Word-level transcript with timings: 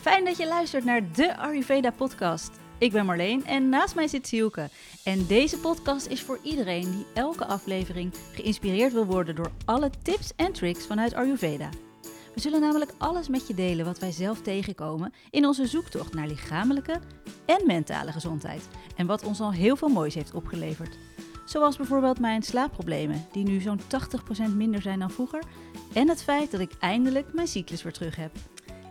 Fijn 0.00 0.24
dat 0.24 0.36
je 0.36 0.46
luistert 0.46 0.84
naar 0.84 1.12
de 1.12 1.36
Ayurveda 1.36 1.90
podcast. 1.90 2.50
Ik 2.78 2.92
ben 2.92 3.06
Marleen 3.06 3.46
en 3.46 3.68
naast 3.68 3.94
mij 3.94 4.08
zit 4.08 4.26
Sielke. 4.26 4.68
En 5.04 5.26
deze 5.26 5.58
podcast 5.58 6.06
is 6.06 6.22
voor 6.22 6.38
iedereen 6.42 6.90
die 6.90 7.06
elke 7.14 7.46
aflevering 7.46 8.14
geïnspireerd 8.32 8.92
wil 8.92 9.04
worden 9.04 9.34
door 9.34 9.50
alle 9.64 9.90
tips 10.02 10.32
en 10.36 10.52
tricks 10.52 10.86
vanuit 10.86 11.14
Ayurveda. 11.14 11.68
We 12.34 12.40
zullen 12.40 12.60
namelijk 12.60 12.92
alles 12.98 13.28
met 13.28 13.46
je 13.46 13.54
delen 13.54 13.84
wat 13.84 13.98
wij 13.98 14.10
zelf 14.10 14.42
tegenkomen 14.42 15.12
in 15.30 15.46
onze 15.46 15.66
zoektocht 15.66 16.14
naar 16.14 16.26
lichamelijke 16.26 17.00
en 17.46 17.66
mentale 17.66 18.12
gezondheid. 18.12 18.68
En 18.96 19.06
wat 19.06 19.24
ons 19.24 19.40
al 19.40 19.52
heel 19.52 19.76
veel 19.76 19.88
moois 19.88 20.14
heeft 20.14 20.34
opgeleverd. 20.34 20.98
Zoals 21.44 21.76
bijvoorbeeld 21.76 22.20
mijn 22.20 22.42
slaapproblemen, 22.42 23.26
die 23.32 23.44
nu 23.44 23.60
zo'n 23.60 23.80
80% 24.50 24.54
minder 24.56 24.82
zijn 24.82 24.98
dan 24.98 25.10
vroeger. 25.10 25.42
En 25.92 26.08
het 26.08 26.22
feit 26.22 26.50
dat 26.50 26.60
ik 26.60 26.72
eindelijk 26.78 27.32
mijn 27.32 27.48
cyclus 27.48 27.82
weer 27.82 27.92
terug 27.92 28.16
heb. 28.16 28.30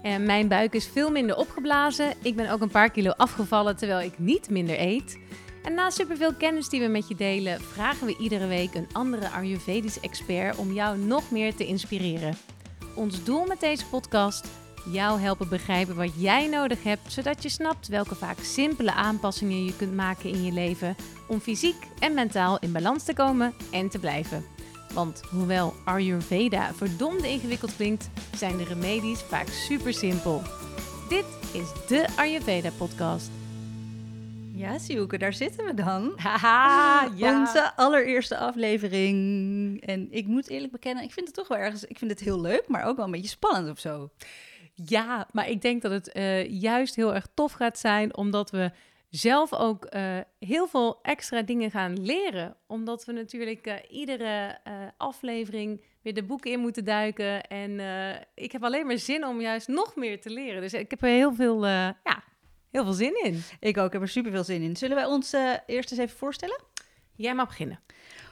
En 0.01 0.25
mijn 0.25 0.47
buik 0.47 0.73
is 0.73 0.87
veel 0.87 1.11
minder 1.11 1.35
opgeblazen. 1.35 2.13
Ik 2.21 2.35
ben 2.35 2.51
ook 2.51 2.61
een 2.61 2.69
paar 2.69 2.91
kilo 2.91 3.09
afgevallen 3.09 3.75
terwijl 3.77 4.07
ik 4.07 4.19
niet 4.19 4.49
minder 4.49 4.79
eet. 4.79 5.19
En 5.63 5.73
na 5.73 5.89
superveel 5.89 6.33
kennis 6.33 6.69
die 6.69 6.81
we 6.81 6.87
met 6.87 7.07
je 7.07 7.15
delen, 7.15 7.61
vragen 7.61 8.07
we 8.07 8.17
iedere 8.17 8.47
week 8.47 8.73
een 8.73 8.87
andere 8.91 9.29
Ayurvedisch 9.29 9.99
expert 9.99 10.57
om 10.57 10.73
jou 10.73 10.97
nog 10.97 11.31
meer 11.31 11.55
te 11.55 11.65
inspireren. 11.65 12.37
Ons 12.95 13.23
doel 13.23 13.45
met 13.45 13.59
deze 13.59 13.85
podcast: 13.85 14.47
jou 14.91 15.19
helpen 15.19 15.49
begrijpen 15.49 15.95
wat 15.95 16.11
jij 16.15 16.47
nodig 16.47 16.83
hebt, 16.83 17.11
zodat 17.11 17.43
je 17.43 17.49
snapt 17.49 17.87
welke 17.87 18.15
vaak 18.15 18.39
simpele 18.39 18.93
aanpassingen 18.93 19.65
je 19.65 19.75
kunt 19.75 19.95
maken 19.95 20.29
in 20.29 20.43
je 20.43 20.51
leven 20.51 20.95
om 21.27 21.39
fysiek 21.39 21.83
en 21.99 22.13
mentaal 22.13 22.59
in 22.59 22.71
balans 22.71 23.03
te 23.03 23.13
komen 23.13 23.53
en 23.71 23.89
te 23.89 23.99
blijven. 23.99 24.45
Want 24.93 25.21
hoewel 25.29 25.73
Ayurveda 25.85 26.73
verdomd 26.73 27.23
ingewikkeld 27.23 27.75
klinkt, 27.75 28.09
zijn 28.35 28.57
de 28.57 28.63
remedies 28.63 29.21
vaak 29.21 29.47
super 29.47 29.93
simpel. 29.93 30.41
Dit 31.09 31.25
is 31.53 31.87
de 31.87 32.07
Ayurveda 32.15 32.69
podcast. 32.77 33.29
Ja, 34.53 34.77
Sielke, 34.77 35.17
daar 35.17 35.33
zitten 35.33 35.65
we 35.65 35.73
dan. 35.73 36.13
Haha, 36.15 37.07
Onze 37.19 37.75
allereerste 37.75 38.37
aflevering. 38.37 39.81
En 39.85 40.07
ik 40.11 40.27
moet 40.27 40.49
eerlijk 40.49 40.71
bekennen, 40.71 41.03
ik 41.03 41.11
vind 41.11 41.25
het 41.27 41.35
toch 41.35 41.47
wel 41.47 41.57
ergens... 41.57 41.83
Ik 41.83 41.97
vind 41.97 42.11
het 42.11 42.19
heel 42.19 42.41
leuk, 42.41 42.63
maar 42.67 42.83
ook 42.83 42.95
wel 42.95 43.05
een 43.05 43.11
beetje 43.11 43.27
spannend 43.27 43.69
of 43.69 43.79
zo. 43.79 44.09
Ja, 44.73 45.27
maar 45.31 45.49
ik 45.49 45.61
denk 45.61 45.81
dat 45.81 45.91
het 45.91 46.11
eh, 46.11 46.61
juist 46.61 46.95
heel 46.95 47.15
erg 47.15 47.27
tof 47.33 47.51
gaat 47.51 47.77
zijn, 47.79 48.15
omdat 48.17 48.51
we 48.51 48.71
zelf 49.09 49.53
ook 49.53 49.85
eh, 49.85 50.17
heel 50.39 50.67
veel 50.67 50.99
extra 51.01 51.41
dingen 51.41 51.71
gaan 51.71 52.05
leren. 52.05 52.55
Omdat 52.67 53.05
we 53.05 53.11
natuurlijk 53.11 53.67
eh, 53.67 53.75
iedere 53.89 54.59
eh, 54.63 54.73
aflevering 54.97 55.83
weer 56.01 56.13
de 56.13 56.23
boeken 56.23 56.51
in 56.51 56.59
moeten 56.59 56.85
duiken. 56.85 57.47
En 57.47 57.79
ik 58.35 58.51
heb 58.51 58.63
alleen 58.63 58.85
maar 58.85 58.97
zin 58.97 59.25
om 59.25 59.41
juist 59.41 59.67
nog 59.67 59.95
meer 59.95 60.21
te 60.21 60.29
leren. 60.29 60.61
Dus 60.61 60.73
ik 60.73 60.89
heb 60.89 61.01
er 61.01 61.09
heel 61.09 61.33
veel, 61.33 61.65
ja, 61.65 62.23
heel 62.71 62.83
veel 62.83 62.93
zin 62.93 63.23
in. 63.23 63.41
Ik 63.59 63.77
ook, 63.77 63.85
ik 63.85 63.93
heb 63.93 64.01
er 64.01 64.07
super 64.07 64.31
veel 64.31 64.43
zin 64.43 64.61
in. 64.61 64.75
Zullen 64.75 64.95
wij 64.95 65.05
ons 65.05 65.33
eerst 65.65 65.91
eens 65.91 65.99
even 65.99 66.17
voorstellen? 66.17 66.61
Jij 67.15 67.35
mag 67.35 67.47
beginnen. 67.47 67.79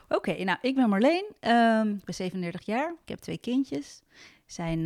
Oké, 0.10 0.44
nou, 0.44 0.58
ik 0.62 0.76
ben 0.76 0.90
Marleen. 0.90 1.26
Um, 1.42 1.94
ik 1.94 2.04
ben 2.04 2.14
37 2.14 2.66
jaar. 2.66 2.96
Ik 3.02 3.10
heb 3.10 3.20
twee 3.20 3.38
kindjes. 3.38 4.02
Zijn 4.46 4.86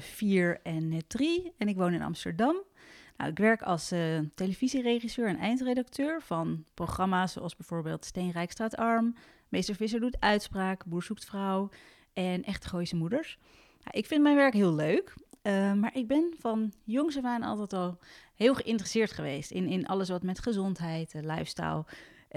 vier 0.00 0.60
en 0.62 1.02
drie. 1.06 1.52
En 1.58 1.68
ik 1.68 1.76
woon 1.76 1.92
in 1.92 2.02
Amsterdam. 2.02 2.62
Nou, 3.16 3.30
ik 3.30 3.38
werk 3.38 3.62
als 3.62 3.92
uh, 3.92 4.18
televisieregisseur 4.34 5.28
en 5.28 5.36
eindredacteur 5.36 6.22
van 6.22 6.64
programma's 6.74 7.32
zoals 7.32 7.56
bijvoorbeeld 7.56 8.04
Steenrijkstraat 8.04 8.76
Arm, 8.76 9.14
Meester 9.48 9.74
Visser 9.74 10.00
doet 10.00 10.20
uitspraak, 10.20 10.84
Boer 10.84 11.02
zoekt 11.02 11.24
vrouw 11.24 11.70
en 12.12 12.44
Echt 12.44 12.66
Gooise 12.66 12.96
Moeders. 12.96 13.38
Nou, 13.84 13.98
ik 13.98 14.06
vind 14.06 14.22
mijn 14.22 14.36
werk 14.36 14.54
heel 14.54 14.74
leuk, 14.74 15.14
uh, 15.42 15.72
maar 15.72 15.96
ik 15.96 16.06
ben 16.06 16.34
van 16.38 16.72
jongs 16.84 17.16
af 17.16 17.24
aan 17.24 17.42
altijd 17.42 17.72
al 17.72 17.98
heel 18.34 18.54
geïnteresseerd 18.54 19.12
geweest 19.12 19.50
in, 19.50 19.66
in 19.66 19.86
alles 19.86 20.08
wat 20.08 20.22
met 20.22 20.38
gezondheid, 20.38 21.14
uh, 21.14 21.22
lifestyle, 21.22 21.84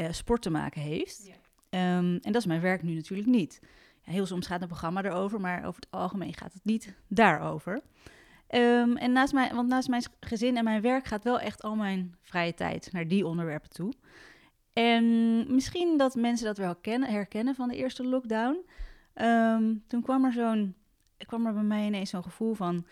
sport 0.09 0.42
te 0.42 0.50
maken 0.50 0.81
heeft. 0.81 1.25
Ja. 1.25 1.97
Um, 1.97 2.19
en 2.22 2.31
dat 2.31 2.36
is 2.36 2.46
mijn 2.46 2.62
werk 2.62 2.84
nu 2.84 2.94
natuurlijk 2.94 3.30
niet. 3.30 3.59
Ja, 4.02 4.12
heel 4.12 4.25
soms 4.25 4.47
gaat 4.47 4.62
een 4.62 4.68
programma 4.68 5.03
erover, 5.03 5.40
maar 5.40 5.66
over 5.66 5.81
het 5.81 5.92
algemeen 5.92 6.34
gaat 6.34 6.53
het 6.53 6.66
niet 6.66 6.96
daarover. 7.07 7.81
Um, 8.56 8.98
en 8.98 9.12
naast 9.12 9.34
mijn, 9.34 9.56
want 9.56 9.68
naast 9.68 9.90
mijn 9.90 10.04
gezin 10.20 10.58
en 10.58 10.64
mijn 10.64 10.82
werk 10.82 11.06
gaat 11.06 11.24
wel 11.24 11.40
echt 11.40 11.62
al 11.62 11.76
mijn 11.76 12.16
vrije 12.22 12.54
tijd 12.54 12.90
naar 12.92 13.08
die 13.08 13.26
onderwerpen 13.26 13.70
toe. 13.70 13.94
En 14.74 15.06
misschien 15.56 15.98
dat 15.98 16.16
mensen 16.16 16.46
dat 16.46 16.58
wel 16.58 16.76
kennen, 16.76 17.10
herkennen 17.10 17.56
van 17.56 17.68
de 17.68 17.76
eerste 17.76 18.04
lockdown. 18.04 18.66
Um, 19.16 19.84
toen 19.88 20.02
kwam 20.02 20.26
er 20.26 20.34
zo'n, 20.34 20.76
kwam 21.18 21.46
er 21.46 21.54
bij 21.54 21.64
mij 21.64 21.86
ineens 21.86 22.10
zo'n 22.10 22.24
gevoel 22.24 22.54
van, 22.54 22.86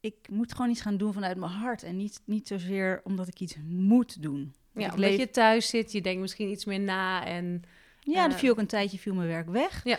ik 0.00 0.14
moet 0.30 0.52
gewoon 0.52 0.70
iets 0.70 0.80
gaan 0.80 0.96
doen 0.96 1.12
vanuit 1.12 1.36
mijn 1.36 1.52
hart 1.52 1.82
en 1.82 1.96
niet, 1.96 2.20
niet 2.24 2.48
zozeer 2.48 3.00
omdat 3.04 3.28
ik 3.28 3.40
iets 3.40 3.56
moet 3.68 4.22
doen. 4.22 4.54
Ja, 4.74 4.92
omdat 4.94 5.16
je 5.16 5.30
thuis 5.30 5.68
zit, 5.68 5.92
je 5.92 6.00
denkt 6.00 6.20
misschien 6.20 6.50
iets 6.50 6.64
meer 6.64 6.80
na 6.80 7.24
en... 7.24 7.62
Ja, 8.00 8.26
uh... 8.26 8.32
er 8.32 8.38
viel 8.38 8.50
ook 8.50 8.58
een 8.58 8.66
tijdje 8.66 8.98
viel 8.98 9.14
mijn 9.14 9.28
werk 9.28 9.48
weg. 9.48 9.84
Ja. 9.84 9.98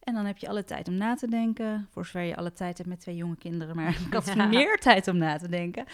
En 0.00 0.14
dan 0.14 0.24
heb 0.24 0.38
je 0.38 0.48
alle 0.48 0.64
tijd 0.64 0.88
om 0.88 0.94
na 0.94 1.14
te 1.14 1.28
denken. 1.28 1.88
Voor 1.90 2.04
zover 2.04 2.22
je 2.22 2.36
alle 2.36 2.52
tijd 2.52 2.76
hebt 2.76 2.88
met 2.88 3.00
twee 3.00 3.16
jonge 3.16 3.36
kinderen. 3.36 3.76
Maar 3.76 4.00
ik 4.06 4.12
had 4.12 4.34
meer 4.34 4.78
tijd 4.78 5.08
om 5.08 5.16
na 5.16 5.36
te 5.36 5.48
denken. 5.48 5.84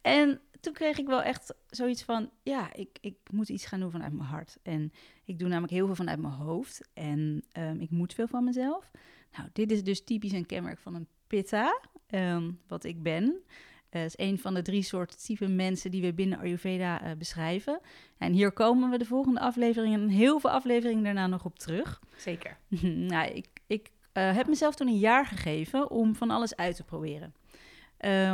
En 0.00 0.40
toen 0.60 0.72
kreeg 0.72 0.98
ik 0.98 1.06
wel 1.06 1.22
echt 1.22 1.54
zoiets 1.66 2.02
van... 2.02 2.30
Ja, 2.42 2.74
ik, 2.74 2.98
ik 3.00 3.16
moet 3.30 3.48
iets 3.48 3.66
gaan 3.66 3.80
doen 3.80 3.90
vanuit 3.90 4.12
mijn 4.12 4.28
hart. 4.28 4.58
En 4.62 4.92
ik 5.24 5.38
doe 5.38 5.48
namelijk 5.48 5.72
heel 5.72 5.86
veel 5.86 5.94
vanuit 5.94 6.20
mijn 6.20 6.34
hoofd. 6.34 6.88
En 6.92 7.44
um, 7.58 7.80
ik 7.80 7.90
moet 7.90 8.14
veel 8.14 8.26
van 8.26 8.44
mezelf. 8.44 8.90
Nou, 9.36 9.48
dit 9.52 9.70
is 9.70 9.84
dus 9.84 10.04
typisch 10.04 10.32
een 10.32 10.46
kenmerk 10.46 10.78
van 10.78 10.94
een 10.94 11.06
pitta. 11.26 11.80
Um, 12.10 12.60
wat 12.66 12.84
ik 12.84 13.02
ben. 13.02 13.42
Uh, 13.90 14.04
is 14.04 14.18
een 14.18 14.38
van 14.38 14.54
de 14.54 14.62
drie 14.62 14.82
soorten 14.82 15.18
type 15.18 15.48
mensen 15.48 15.90
die 15.90 16.02
we 16.02 16.14
binnen 16.14 16.38
Ayurveda 16.38 17.04
uh, 17.04 17.16
beschrijven. 17.18 17.80
En 18.18 18.32
hier 18.32 18.52
komen 18.52 18.90
we 18.90 18.98
de 18.98 19.04
volgende 19.04 19.40
afleveringen 19.40 20.00
en 20.00 20.08
heel 20.08 20.40
veel 20.40 20.50
afleveringen 20.50 21.04
daarna 21.04 21.26
nog 21.26 21.44
op 21.44 21.58
terug. 21.58 22.00
Zeker. 22.16 22.56
nou, 23.12 23.30
ik, 23.30 23.46
ik 23.66 23.90
uh, 24.12 24.34
heb 24.34 24.46
mezelf 24.46 24.74
toen 24.74 24.88
een 24.88 24.98
jaar 24.98 25.26
gegeven 25.26 25.90
om 25.90 26.14
van 26.14 26.30
alles 26.30 26.56
uit 26.56 26.76
te 26.76 26.84
proberen. 26.84 27.34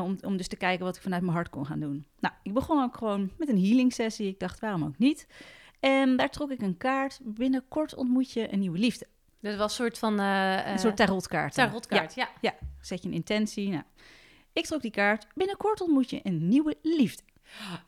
om, 0.02 0.16
om 0.20 0.36
dus 0.36 0.48
te 0.48 0.56
kijken 0.56 0.84
wat 0.84 0.96
ik 0.96 1.02
vanuit 1.02 1.22
mijn 1.22 1.34
hart 1.34 1.50
kon 1.50 1.66
gaan 1.66 1.80
doen. 1.80 2.06
Nou, 2.18 2.34
ik 2.42 2.52
begon 2.52 2.82
ook 2.82 2.96
gewoon 2.96 3.30
met 3.38 3.48
een 3.48 3.64
healing 3.64 3.92
sessie. 3.92 4.28
Ik 4.28 4.38
dacht, 4.38 4.60
waarom 4.60 4.84
ook 4.84 4.98
niet? 4.98 5.26
En 5.80 6.16
daar 6.16 6.30
trok 6.30 6.50
ik 6.50 6.62
een 6.62 6.76
kaart. 6.76 7.20
Binnenkort 7.22 7.94
ontmoet 7.94 8.32
je 8.32 8.52
een 8.52 8.58
nieuwe 8.58 8.78
liefde. 8.78 9.06
Dat 9.40 9.56
was 9.56 9.78
een 9.78 9.84
soort 9.84 9.98
van... 9.98 10.18
een 10.18 10.78
soort 10.78 10.96
tarotkaart. 10.96 11.54
Tarotkaart, 11.54 12.14
ja. 12.14 12.28
ja. 12.40 12.50
Ja, 12.50 12.66
zet 12.80 13.02
je 13.02 13.08
een 13.08 13.14
intentie. 13.14 13.68
Nou, 13.68 13.82
ik 14.52 14.66
trok 14.66 14.82
die 14.82 14.90
kaart. 14.90 15.26
Binnenkort 15.34 15.80
ontmoet 15.80 16.10
je 16.10 16.20
een 16.22 16.48
nieuwe 16.48 16.76
liefde. 16.82 17.22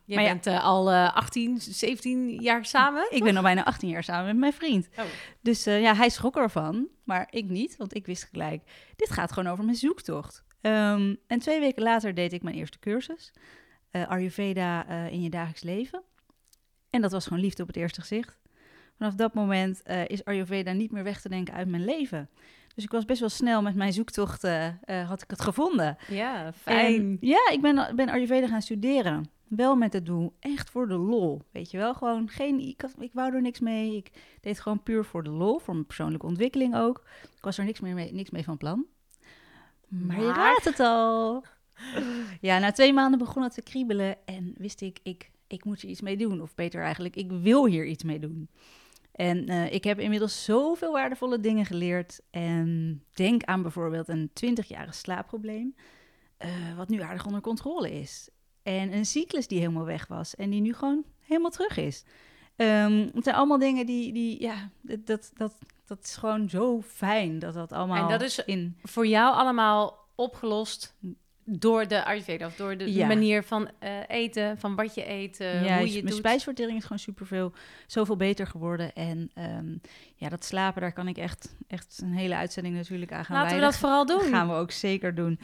Je 0.04 0.14
maar 0.14 0.24
bent 0.24 0.44
ja, 0.44 0.52
uh, 0.52 0.64
al 0.64 0.92
uh, 0.92 1.14
18, 1.14 1.60
17 1.60 2.30
jaar 2.30 2.64
samen? 2.64 3.06
Ik 3.10 3.22
ben 3.22 3.36
al 3.36 3.42
bijna 3.42 3.64
18 3.64 3.88
jaar 3.88 4.04
samen 4.04 4.26
met 4.26 4.36
mijn 4.36 4.52
vriend. 4.52 4.88
Oh. 4.98 5.04
Dus 5.40 5.66
uh, 5.66 5.80
ja, 5.80 5.94
hij 5.94 6.08
schrok 6.08 6.36
ervan, 6.36 6.88
maar 7.04 7.26
ik 7.30 7.44
niet, 7.44 7.76
want 7.76 7.94
ik 7.94 8.06
wist 8.06 8.28
gelijk, 8.32 8.62
dit 8.96 9.10
gaat 9.10 9.32
gewoon 9.32 9.52
over 9.52 9.64
mijn 9.64 9.76
zoektocht. 9.76 10.44
Um, 10.60 11.16
en 11.26 11.38
twee 11.38 11.60
weken 11.60 11.82
later 11.82 12.14
deed 12.14 12.32
ik 12.32 12.42
mijn 12.42 12.56
eerste 12.56 12.78
cursus, 12.78 13.32
Ayurveda 13.90 14.86
in 15.08 15.22
je 15.22 15.30
dagelijks 15.30 15.62
leven. 15.62 16.02
En 16.90 17.00
dat 17.00 17.12
was 17.12 17.26
gewoon 17.26 17.42
liefde 17.42 17.62
op 17.62 17.68
het 17.68 17.76
eerste 17.76 18.00
gezicht. 18.00 18.40
Vanaf 18.96 19.14
dat 19.14 19.34
moment 19.34 19.82
is 20.06 20.24
Ayurveda 20.24 20.72
niet 20.72 20.90
meer 20.90 21.04
weg 21.04 21.20
te 21.20 21.28
denken 21.28 21.54
uit 21.54 21.68
mijn 21.68 21.84
leven. 21.84 22.30
Dus 22.74 22.84
ik 22.84 22.90
was 22.90 23.04
best 23.04 23.20
wel 23.20 23.28
snel 23.28 23.62
met 23.62 23.74
mijn 23.74 23.92
zoektocht, 23.92 24.44
uh, 24.44 24.68
had 25.08 25.22
ik 25.22 25.30
het 25.30 25.40
gevonden. 25.40 25.96
Ja, 26.08 26.52
fijn. 26.52 26.94
En, 26.94 27.16
ja, 27.20 27.50
ik 27.52 27.60
ben, 27.60 27.96
ben 27.96 28.08
Ayurveda 28.08 28.46
gaan 28.46 28.62
studeren. 28.62 29.30
Wel 29.56 29.76
met 29.76 29.92
het 29.92 30.06
doel, 30.06 30.36
echt 30.40 30.70
voor 30.70 30.88
de 30.88 30.96
lol. 30.96 31.42
Weet 31.50 31.70
je 31.70 31.76
wel, 31.76 31.94
gewoon 31.94 32.28
geen, 32.28 32.60
ik, 32.60 32.80
had, 32.80 32.94
ik 32.98 33.10
wou 33.12 33.34
er 33.34 33.40
niks 33.40 33.60
mee. 33.60 33.96
Ik 33.96 34.10
deed 34.40 34.60
gewoon 34.60 34.82
puur 34.82 35.04
voor 35.04 35.22
de 35.22 35.30
lol, 35.30 35.58
voor 35.58 35.74
mijn 35.74 35.86
persoonlijke 35.86 36.26
ontwikkeling 36.26 36.76
ook. 36.76 37.02
Ik 37.22 37.44
was 37.44 37.58
er 37.58 37.64
niks, 37.64 37.80
meer 37.80 37.94
mee, 37.94 38.12
niks 38.12 38.30
mee 38.30 38.44
van 38.44 38.56
plan. 38.56 38.86
Maar, 39.88 40.06
maar 40.06 40.20
je 40.20 40.32
raadt 40.32 40.64
het 40.64 40.80
al. 40.80 41.44
Ja, 42.40 42.58
na 42.58 42.72
twee 42.72 42.92
maanden 42.92 43.18
begon 43.18 43.42
het 43.42 43.54
te 43.54 43.62
kriebelen 43.62 44.16
en 44.24 44.54
wist 44.56 44.80
ik, 44.80 44.98
ik, 45.02 45.30
ik 45.46 45.64
moet 45.64 45.82
er 45.82 45.88
iets 45.88 46.00
mee 46.00 46.16
doen. 46.16 46.42
Of 46.42 46.54
beter 46.54 46.82
eigenlijk, 46.82 47.16
ik 47.16 47.30
wil 47.30 47.66
hier 47.66 47.86
iets 47.86 48.02
mee 48.02 48.18
doen. 48.18 48.48
En 49.12 49.50
uh, 49.50 49.72
ik 49.72 49.84
heb 49.84 49.98
inmiddels 49.98 50.44
zoveel 50.44 50.92
waardevolle 50.92 51.40
dingen 51.40 51.66
geleerd. 51.66 52.20
En 52.30 53.02
denk 53.14 53.42
aan 53.44 53.62
bijvoorbeeld 53.62 54.08
een 54.08 54.30
20-jarig 54.30 54.94
slaapprobleem, 54.94 55.74
uh, 56.44 56.76
wat 56.76 56.88
nu 56.88 57.00
aardig 57.00 57.26
onder 57.26 57.40
controle 57.40 57.92
is. 57.92 58.30
En 58.62 58.92
een 58.92 59.06
cyclus 59.06 59.46
die 59.46 59.58
helemaal 59.58 59.84
weg 59.84 60.06
was 60.06 60.34
en 60.34 60.50
die 60.50 60.60
nu 60.60 60.74
gewoon 60.74 61.04
helemaal 61.20 61.50
terug 61.50 61.76
is. 61.76 62.04
Um, 62.56 63.10
het 63.14 63.24
zijn 63.24 63.36
allemaal 63.36 63.58
dingen 63.58 63.86
die, 63.86 64.12
die 64.12 64.42
ja, 64.42 64.70
dat, 64.80 65.30
dat, 65.34 65.54
dat 65.86 65.98
is 66.02 66.16
gewoon 66.16 66.48
zo 66.48 66.82
fijn 66.82 67.38
dat 67.38 67.54
dat 67.54 67.72
allemaal 67.72 68.02
En 68.02 68.08
dat 68.08 68.22
is 68.22 68.38
in... 68.44 68.76
voor 68.82 69.06
jou 69.06 69.34
allemaal 69.34 69.98
opgelost 70.14 70.94
door 71.44 71.88
de 71.88 72.04
Ayurveda 72.04 72.46
of 72.46 72.56
door 72.56 72.76
de 72.76 73.04
manier 73.06 73.42
van 73.42 73.70
uh, 73.80 73.90
eten, 74.08 74.58
van 74.58 74.74
wat 74.74 74.94
je 74.94 75.10
eet, 75.10 75.40
uh, 75.40 75.64
ja, 75.64 75.78
hoe 75.78 75.86
je 75.86 75.92
mijn 75.92 76.06
doet. 76.06 76.14
spijsvertering 76.14 76.76
is 76.76 76.82
gewoon 76.82 76.98
superveel, 76.98 77.52
zoveel 77.86 78.16
beter 78.16 78.46
geworden. 78.46 78.94
En 78.94 79.30
um, 79.38 79.80
ja, 80.14 80.28
dat 80.28 80.44
slapen, 80.44 80.80
daar 80.80 80.92
kan 80.92 81.08
ik 81.08 81.16
echt, 81.16 81.56
echt 81.68 82.00
een 82.02 82.12
hele 82.12 82.36
uitzending 82.36 82.74
natuurlijk 82.74 83.12
aan 83.12 83.24
gaan 83.24 83.36
Laten 83.36 83.56
we 83.56 83.62
dat 83.62 83.76
vooral 83.76 84.06
doen. 84.16 84.20
gaan 84.20 84.48
we 84.48 84.54
ook 84.54 84.70
zeker 84.70 85.14
doen. 85.14 85.40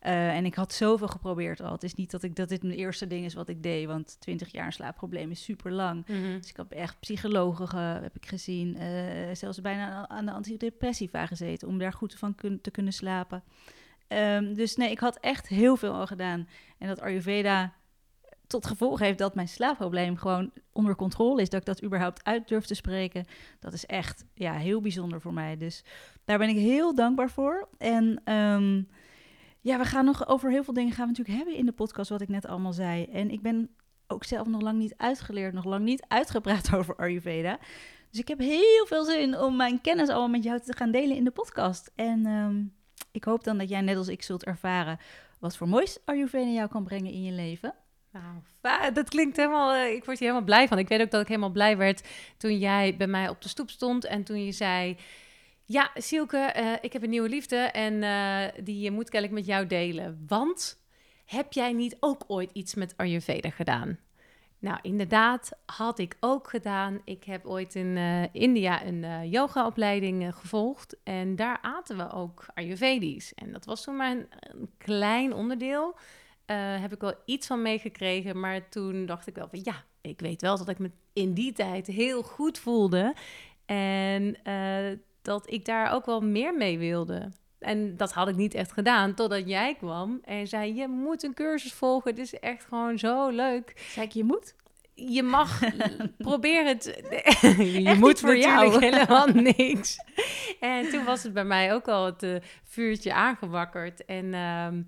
Eh, 0.00 0.36
en 0.36 0.44
ik 0.44 0.54
had 0.54 0.72
zoveel 0.72 1.08
geprobeerd 1.08 1.60
al. 1.60 1.72
Het 1.72 1.82
is 1.82 1.94
niet 1.94 2.10
dat, 2.10 2.22
ik, 2.22 2.36
dat 2.36 2.48
dit 2.48 2.62
mijn 2.62 2.78
eerste 2.78 3.06
ding 3.06 3.24
is 3.24 3.34
wat 3.34 3.48
ik 3.48 3.62
deed, 3.62 3.86
want 3.86 4.16
20 4.20 4.52
jaar 4.52 4.72
slaapprobleem 4.72 5.30
is 5.30 5.42
super 5.44 5.72
lang. 5.72 6.06
Mhm. 6.06 6.38
Dus 6.40 6.48
ik 6.50 6.56
heb 6.56 6.70
echt 6.72 7.00
psychologen 7.00 7.68
ge- 7.68 7.76
heb 8.02 8.16
ik 8.16 8.26
gezien, 8.26 8.76
eh, 8.76 9.34
zelfs 9.34 9.60
bijna 9.60 10.08
aan 10.08 10.26
de 10.26 10.32
antidepressiva 10.32 11.26
gezeten 11.26 11.68
om 11.68 11.78
daar 11.78 11.92
goed 11.92 12.14
van 12.14 12.34
kun- 12.34 12.60
te 12.60 12.70
kunnen 12.70 12.92
slapen. 12.92 13.42
Ehm, 14.08 14.54
dus 14.54 14.76
nee, 14.76 14.90
ik 14.90 14.98
had 14.98 15.18
echt 15.20 15.48
heel 15.48 15.76
veel 15.76 15.92
al 15.92 16.06
gedaan. 16.06 16.48
En 16.78 16.88
dat 16.88 17.00
Ayurveda 17.00 17.72
tot 18.46 18.66
gevolg 18.66 18.98
heeft 18.98 19.18
dat 19.18 19.34
mijn 19.34 19.48
slaapprobleem 19.48 20.16
gewoon 20.16 20.50
onder 20.72 20.96
controle 20.96 21.40
is, 21.42 21.48
dat 21.50 21.60
ik 21.60 21.66
dat 21.66 21.84
überhaupt 21.84 22.24
uit 22.24 22.48
durf 22.48 22.64
te 22.64 22.74
spreken, 22.74 23.24
dat 23.58 23.72
is 23.72 23.86
echt 23.86 24.24
ja, 24.34 24.52
heel 24.54 24.80
bijzonder 24.80 25.20
voor 25.20 25.32
mij. 25.32 25.56
Dus 25.56 25.84
daar 26.24 26.38
ben 26.38 26.48
ik 26.48 26.56
heel 26.56 26.94
dankbaar 26.94 27.30
voor. 27.30 27.68
En 27.78 28.20
ehm, 28.24 28.82
ja, 29.60 29.78
we 29.78 29.84
gaan 29.84 30.04
nog 30.04 30.28
over 30.28 30.50
heel 30.50 30.64
veel 30.64 30.74
dingen 30.74 30.92
gaan 30.92 31.08
we 31.08 31.10
natuurlijk 31.16 31.36
hebben 31.36 31.56
in 31.56 31.66
de 31.66 31.72
podcast, 31.72 32.10
wat 32.10 32.20
ik 32.20 32.28
net 32.28 32.46
allemaal 32.46 32.72
zei. 32.72 33.04
En 33.04 33.30
ik 33.30 33.42
ben 33.42 33.70
ook 34.06 34.24
zelf 34.24 34.46
nog 34.46 34.60
lang 34.60 34.78
niet 34.78 34.94
uitgeleerd, 34.96 35.52
nog 35.54 35.64
lang 35.64 35.84
niet 35.84 36.04
uitgepraat 36.08 36.74
over 36.76 36.96
Ayurveda. 36.96 37.58
Dus 38.10 38.20
ik 38.20 38.28
heb 38.28 38.38
heel 38.38 38.86
veel 38.86 39.04
zin 39.04 39.38
om 39.38 39.56
mijn 39.56 39.80
kennis 39.80 40.08
allemaal 40.08 40.28
met 40.28 40.42
jou 40.42 40.60
te 40.60 40.76
gaan 40.76 40.90
delen 40.90 41.16
in 41.16 41.24
de 41.24 41.30
podcast. 41.30 41.90
En 41.94 42.26
ehm, 42.26 42.62
ik 43.12 43.24
hoop 43.24 43.44
dan 43.44 43.58
dat 43.58 43.68
jij 43.68 43.80
net 43.80 43.96
als 43.96 44.08
ik 44.08 44.22
zult 44.22 44.44
ervaren 44.44 44.98
wat 45.38 45.56
voor 45.56 45.68
moois 45.68 45.98
Ayurveda 46.04 46.50
jou 46.50 46.68
kan 46.68 46.84
brengen 46.84 47.12
in 47.12 47.22
je 47.22 47.32
leven. 47.32 47.74
Nou, 48.62 48.92
dat 48.92 49.08
klinkt 49.08 49.36
helemaal. 49.36 49.72
eh, 49.72 49.94
ik 49.94 50.04
word 50.04 50.18
hier 50.18 50.28
helemaal 50.28 50.48
blij 50.48 50.68
van. 50.68 50.78
Ik 50.78 50.88
weet 50.88 51.00
ook 51.00 51.10
dat 51.10 51.20
ik 51.20 51.28
helemaal 51.28 51.50
blij 51.50 51.76
werd 51.76 52.08
toen 52.36 52.58
jij 52.58 52.96
bij 52.96 53.06
mij 53.06 53.28
op 53.28 53.42
de 53.42 53.48
stoep 53.48 53.70
stond 53.70 54.04
en 54.04 54.24
toen 54.24 54.44
je 54.44 54.52
zei. 54.52 54.96
Ja, 55.70 55.90
Sielke, 55.94 56.36
eh, 56.36 56.72
ik 56.80 56.92
heb 56.92 57.02
een 57.02 57.10
nieuwe 57.10 57.28
liefde 57.28 57.56
en 57.56 58.02
eh, 58.02 58.64
die 58.64 58.90
moet 58.90 59.14
ik 59.14 59.30
met 59.30 59.46
jou 59.46 59.66
delen. 59.66 60.24
Want 60.26 60.82
heb 61.24 61.52
jij 61.52 61.72
niet 61.72 61.96
ook 62.00 62.24
ooit 62.26 62.50
iets 62.52 62.74
met 62.74 62.94
Ayurveda 62.96 63.50
gedaan? 63.50 63.98
Nou, 64.58 64.78
inderdaad, 64.82 65.50
had 65.66 65.98
ik 65.98 66.16
ook 66.20 66.48
gedaan. 66.48 67.00
Ik 67.04 67.24
heb 67.24 67.46
ooit 67.46 67.74
in 67.74 67.96
eh, 67.96 68.22
India 68.32 68.84
een 68.84 69.28
yogaopleiding 69.28 70.34
gevolgd. 70.34 70.96
En 71.04 71.36
daar 71.36 71.58
aten 71.62 71.96
we 71.96 72.12
ook 72.12 72.46
Ayurvedisch. 72.54 73.34
En 73.34 73.52
dat 73.52 73.64
was 73.64 73.82
toen 73.82 73.96
maar 73.96 74.10
een, 74.10 74.70
klein 74.78 75.34
onderdeel. 75.34 75.96
Heb 76.80 76.92
ik 76.92 77.00
wel 77.00 77.14
iets 77.24 77.46
van 77.46 77.62
meegekregen. 77.62 78.40
Maar 78.40 78.68
toen 78.68 79.06
dacht 79.06 79.26
ik 79.26 79.34
wel 79.34 79.48
van 79.48 79.60
ja, 79.62 79.84
ik 80.00 80.20
weet 80.20 80.40
wel 80.40 80.58
dat 80.58 80.68
ik 80.68 80.78
me 80.78 80.90
in 81.12 81.34
die 81.34 81.52
tijd 81.52 81.86
heel 81.86 82.22
goed 82.22 82.58
voelde. 82.58 83.14
En 83.66 84.36
dat 85.22 85.50
ik 85.52 85.64
daar 85.64 85.92
ook 85.92 86.06
wel 86.06 86.20
meer 86.20 86.54
mee 86.54 86.78
wilde. 86.78 87.30
En 87.58 87.96
dat 87.96 88.12
had 88.12 88.28
ik 88.28 88.36
niet 88.36 88.54
echt 88.54 88.72
gedaan 88.72 89.14
totdat 89.14 89.48
jij 89.48 89.74
kwam 89.74 90.20
en 90.24 90.46
zei: 90.46 90.74
Je 90.74 90.88
moet 90.88 91.22
een 91.22 91.34
cursus 91.34 91.72
volgen. 91.72 92.10
Het 92.10 92.20
is 92.20 92.34
echt 92.38 92.64
gewoon 92.64 92.98
zo 92.98 93.28
leuk. 93.28 93.72
Zei 93.76 94.06
ik, 94.06 94.12
je 94.12 94.24
moet? 94.24 94.54
Je 94.94 95.22
mag 95.22 95.60
probeer 96.18 96.66
het. 96.66 96.84
je 97.58 97.82
Echt 97.86 97.98
moet 97.98 98.20
voor 98.20 98.36
jou. 98.36 98.84
helemaal 98.84 99.26
niks. 99.56 99.96
En 100.60 100.90
toen 100.90 101.04
was 101.04 101.22
het 101.22 101.32
bij 101.32 101.44
mij 101.44 101.74
ook 101.74 101.88
al 101.88 102.04
het 102.04 102.22
eh, 102.22 102.34
vuurtje 102.64 103.14
aangewakkerd. 103.14 104.04
En 104.04 104.34
ehm, 104.34 104.82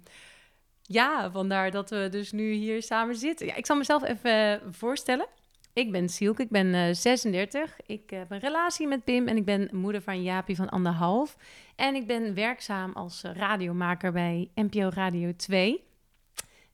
ja, 0.83 1.31
vandaar 1.31 1.71
dat 1.71 1.91
we 1.91 2.09
dus 2.11 2.33
nu 2.33 2.53
hier 2.53 2.83
samen 2.83 3.17
zitten. 3.17 3.47
Ja, 3.47 3.55
ik 3.55 3.67
zal 3.67 3.77
mezelf 3.77 4.03
even 4.03 4.61
voorstellen. 4.75 5.27
Ik 5.73 5.93
ben 5.93 6.09
Sielke, 6.09 6.43
ik 6.43 6.51
ben 6.51 6.75
eh, 6.75 6.95
36. 6.95 7.77
Ik 7.87 8.11
heb 8.11 8.31
een 8.31 8.39
relatie 8.39 8.87
met 8.87 9.05
Pim 9.05 9.29
en 9.29 9.37
ik 9.37 9.45
ben 9.45 9.69
moeder 9.73 10.03
van 10.03 10.23
Jaapie 10.23 10.57
van 10.57 10.69
anderhalf. 10.69 11.37
En 11.77 11.95
ik 11.95 12.07
ben 12.07 12.35
werkzaam 12.35 12.93
als 12.93 13.23
eh, 13.23 13.33
radiomaker 13.35 14.13
bij 14.13 14.51
NPO 14.55 14.89
Radio 14.89 15.37
2. 15.37 15.85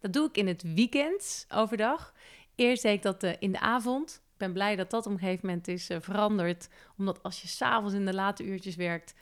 Dat 0.00 0.12
doe 0.12 0.28
ik 0.28 0.36
in 0.36 0.46
het 0.46 0.74
weekend, 0.74 1.46
overdag. 1.54 2.14
Eerst 2.54 2.82
deed 2.82 2.94
ik 2.94 3.02
dat 3.02 3.22
eh, 3.22 3.32
in 3.38 3.52
de 3.52 3.60
avond. 3.60 4.22
Ik 4.38 4.44
ben 4.44 4.52
blij 4.52 4.76
dat 4.76 4.90
dat 4.90 5.06
op 5.06 5.12
een 5.12 5.18
gegeven 5.18 5.46
moment 5.46 5.68
is 5.68 5.90
eh, 5.90 5.96
veranderd. 6.00 6.68
Omdat 6.98 7.22
als 7.22 7.42
je 7.42 7.48
s'avonds 7.48 7.94
in 7.94 8.06
de 8.06 8.14
late 8.14 8.44
uurtjes 8.44 8.76
werkt... 8.76 9.14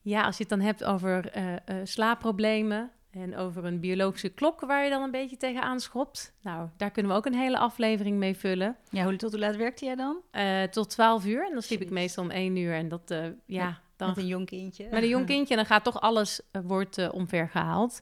Ja, 0.00 0.24
als 0.24 0.36
je 0.36 0.42
het 0.42 0.52
dan 0.52 0.60
hebt 0.60 0.84
over 0.84 1.30
eh, 1.30 1.52
eh, 1.54 1.60
slaapproblemen... 1.84 2.90
en 3.14 3.36
over 3.36 3.64
een 3.64 3.80
biologische 3.80 4.28
klok 4.28 4.60
waar 4.60 4.84
je 4.84 4.90
dan 4.90 5.02
een 5.02 5.10
beetje 5.10 5.36
tegenaan 5.36 5.80
schopt... 5.80 6.32
nou, 6.42 6.68
daar 6.76 6.90
kunnen 6.90 7.12
we 7.12 7.18
ook 7.18 7.26
een 7.26 7.34
hele 7.34 7.58
aflevering 7.58 8.16
mee 8.18 8.36
vullen. 8.36 8.76
Ja, 8.90 9.04
hoe, 9.04 9.16
tot 9.16 9.30
hoe 9.30 9.40
laat 9.40 9.56
werkte 9.56 9.84
jij 9.84 9.94
dan? 9.94 10.16
Eh, 10.30 10.62
tot 10.62 10.90
12 10.90 11.26
uur. 11.26 11.46
En 11.46 11.52
dan 11.52 11.62
sliep 11.62 11.80
ik 11.80 11.90
meestal 11.90 12.24
om 12.24 12.30
1 12.30 12.56
uur. 12.56 12.74
En 12.74 12.88
dat, 12.88 13.10
eh, 13.10 13.24
ja, 13.46 13.80
dan 13.96 14.08
Met 14.08 14.16
een 14.16 14.26
jong 14.26 14.46
kindje. 14.46 14.86
met 14.90 15.02
een 15.02 15.08
jong 15.08 15.26
kindje, 15.34 15.50
en 15.54 15.56
dan 15.56 15.66
gaat 15.66 15.84
toch 15.84 16.00
alles 16.00 16.40
eh, 16.50 16.62
wordt 16.64 16.98
eh, 16.98 17.08
omver 17.12 17.48
gehaald. 17.48 18.00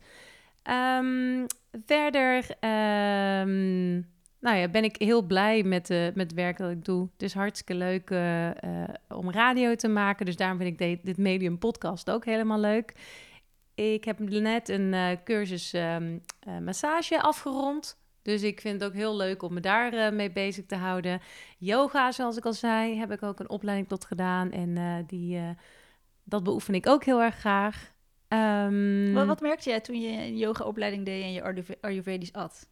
Ehm, 0.62 1.46
verder 1.86 2.44
ehm, 2.60 3.92
nou 4.40 4.56
ja, 4.56 4.68
ben 4.68 4.84
ik 4.84 4.96
heel 4.98 5.22
blij 5.22 5.62
met, 5.62 5.88
met 5.88 6.16
het 6.16 6.34
werk 6.34 6.58
dat 6.58 6.70
ik 6.70 6.84
doe. 6.84 7.08
Het 7.12 7.22
is 7.22 7.34
hartstikke 7.34 7.74
leuk 7.74 8.10
om 9.08 9.30
radio 9.30 9.74
te 9.74 9.88
maken. 9.88 10.26
Dus 10.26 10.36
daarom 10.36 10.58
vind 10.58 10.70
ik 10.70 10.78
de- 10.78 11.00
dit 11.02 11.16
medium 11.18 11.58
podcast 11.58 12.10
ook 12.10 12.24
helemaal 12.24 12.58
leuk. 12.60 12.92
Ik 13.74 14.04
heb 14.04 14.18
net 14.18 14.68
een 14.68 14.94
eh, 14.94 15.16
cursus 15.24 15.72
ehm, 15.72 16.18
eh, 16.40 16.58
massage 16.58 17.22
afgerond. 17.22 18.00
Dus 18.22 18.42
ik 18.42 18.60
vind 18.60 18.80
het 18.80 18.90
ook 18.90 18.96
heel 18.96 19.16
leuk 19.16 19.42
om 19.42 19.52
me 19.54 19.60
daar 19.60 19.92
eh, 19.92 20.12
mee 20.12 20.30
bezig 20.30 20.66
te 20.66 20.76
houden. 20.76 21.20
Yoga, 21.58 22.12
zoals 22.12 22.36
ik 22.36 22.44
al 22.44 22.52
zei, 22.52 22.98
heb 22.98 23.10
ik 23.12 23.22
ook 23.22 23.40
een 23.40 23.50
opleiding 23.50 23.88
tot 23.88 24.04
gedaan. 24.04 24.50
En 24.50 25.04
die, 25.06 25.40
dat 26.24 26.42
beoefen 26.42 26.74
ik 26.74 26.86
ook 26.86 27.04
heel 27.04 27.22
erg 27.22 27.34
graag. 27.38 27.92
Ehm, 28.28 29.12
Wat, 29.12 29.26
wat 29.26 29.40
merkte 29.40 29.68
jij 29.70 29.80
toen 29.80 30.00
je 30.00 30.08
een 30.22 30.38
yogaopleiding 30.38 31.04
deed 31.04 31.22
en 31.22 31.32
je 31.32 31.42
Ayurve- 31.42 31.78
Ayurvedisch 31.80 32.32
at? 32.32 32.68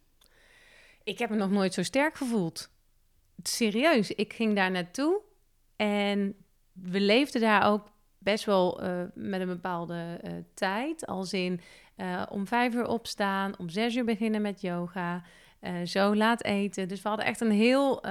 Ik 1.03 1.19
heb 1.19 1.29
me 1.29 1.35
nog 1.35 1.51
nooit 1.51 1.73
zo 1.73 1.83
sterk 1.83 2.15
gevoeld. 2.17 2.69
Serieus, 3.43 4.11
ik 4.11 4.33
ging 4.33 4.55
daar 4.55 4.71
naartoe 4.71 5.21
en 5.75 6.35
we 6.71 6.99
leefden 6.99 7.41
daar 7.41 7.67
ook 7.71 7.90
best 8.23 8.45
wel 8.45 8.81
eh, 8.81 9.01
met 9.13 9.41
een 9.41 9.47
bepaalde 9.47 10.19
eh, 10.21 10.31
tijd. 10.53 11.05
Als 11.05 11.33
in 11.33 11.61
eh, 11.95 12.23
om 12.29 12.47
vijf 12.47 12.73
uur 12.73 12.87
opstaan, 12.87 13.57
om 13.57 13.69
zes 13.69 13.95
uur 13.95 14.05
beginnen 14.05 14.41
met 14.41 14.61
yoga, 14.61 15.23
zo 15.85 16.15
laat 16.15 16.43
eten. 16.43 16.87
Dus 16.87 17.01
we 17.01 17.07
hadden 17.07 17.25
echt 17.25 17.41
een 17.41 17.51
heel 17.51 18.01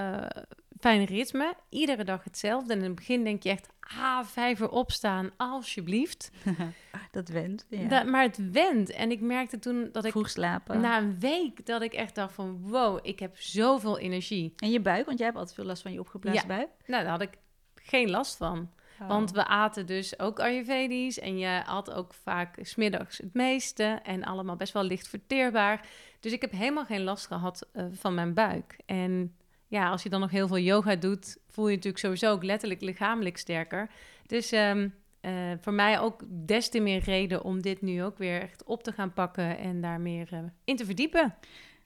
fijn 0.80 1.04
ritme. 1.04 1.54
Iedere 1.68 2.04
dag 2.04 2.24
hetzelfde. 2.24 2.72
En 2.72 2.78
in 2.78 2.84
het 2.84 2.94
begin 2.94 3.24
denk 3.24 3.42
je 3.42 3.48
echt, 3.50 3.68
ah, 3.80 4.24
vijf 4.24 4.60
uur 4.60 4.70
opstaan, 4.70 5.30
alsjeblieft. 5.36 6.30
Dat 7.10 7.28
went. 7.28 7.66
Ja. 7.68 8.02
Maar 8.02 8.22
het 8.22 8.50
went. 8.52 8.90
En 8.90 9.10
ik 9.10 9.20
merkte 9.20 9.58
toen 9.58 9.88
dat 9.92 10.04
ik 10.04 10.10
Vroeg 10.10 10.30
slapen. 10.30 10.80
na 10.80 10.98
een 10.98 11.20
week 11.20 11.66
dat 11.66 11.82
ik 11.82 11.92
echt 11.92 12.14
dacht 12.14 12.34
van 12.34 12.58
wow, 12.62 12.98
ik 13.02 13.18
heb 13.18 13.38
zoveel 13.38 13.98
energie. 13.98 14.52
En 14.56 14.70
je 14.70 14.80
buik, 14.80 15.06
want 15.06 15.18
jij 15.18 15.26
hebt 15.26 15.38
altijd 15.38 15.56
veel 15.56 15.66
last 15.66 15.82
van 15.82 15.92
je 15.92 16.00
opgeblazen 16.00 16.40
Ja. 16.40 16.46
buik. 16.46 16.68
Nou, 16.86 17.02
daar 17.02 17.12
had 17.12 17.22
ik 17.22 17.38
geen 17.74 18.10
last 18.10 18.36
van. 18.36 18.70
Oh. 19.00 19.08
Want 19.08 19.30
we 19.30 19.46
aten 19.46 19.86
dus 19.86 20.18
ook 20.18 20.40
Ayurvedisch 20.40 21.18
en 21.18 21.38
je 21.38 21.62
had 21.64 21.92
ook 21.92 22.14
vaak 22.14 22.58
smiddags 22.60 23.18
het 23.18 23.34
meeste 23.34 24.00
en 24.02 24.24
allemaal 24.24 24.56
best 24.56 24.72
wel 24.72 24.84
licht 24.84 25.08
verteerbaar. 25.08 25.86
Dus 26.20 26.32
ik 26.32 26.40
heb 26.40 26.52
helemaal 26.52 26.84
geen 26.84 27.02
last 27.02 27.26
gehad 27.26 27.68
eh, 27.72 27.84
van 27.92 28.14
mijn 28.14 28.34
buik. 28.34 28.78
En 28.86 29.34
ja, 29.66 29.90
als 29.90 30.02
je 30.02 30.08
dan 30.08 30.20
nog 30.20 30.30
heel 30.30 30.48
veel 30.48 30.58
yoga 30.58 30.96
doet, 30.96 31.36
voel 31.48 31.68
je 31.68 31.74
natuurlijk 31.74 32.02
sowieso 32.02 32.32
ook 32.32 32.42
letterlijk 32.42 32.80
lichamelijk 32.80 33.36
sterker. 33.36 33.90
Dus 34.26 34.52
ehm, 34.52 34.88
eh, 35.20 35.32
voor 35.60 35.72
mij 35.72 36.00
ook 36.00 36.22
des 36.28 36.68
te 36.68 36.80
meer 36.80 37.00
reden 37.00 37.42
om 37.42 37.62
dit 37.62 37.82
nu 37.82 38.02
ook 38.02 38.18
weer 38.18 38.40
echt 38.40 38.64
op 38.64 38.82
te 38.82 38.92
gaan 38.92 39.12
pakken 39.12 39.58
en 39.58 39.80
daar 39.80 40.00
meer 40.00 40.28
eh, 40.30 40.38
in 40.64 40.76
te 40.76 40.84
verdiepen. 40.84 41.34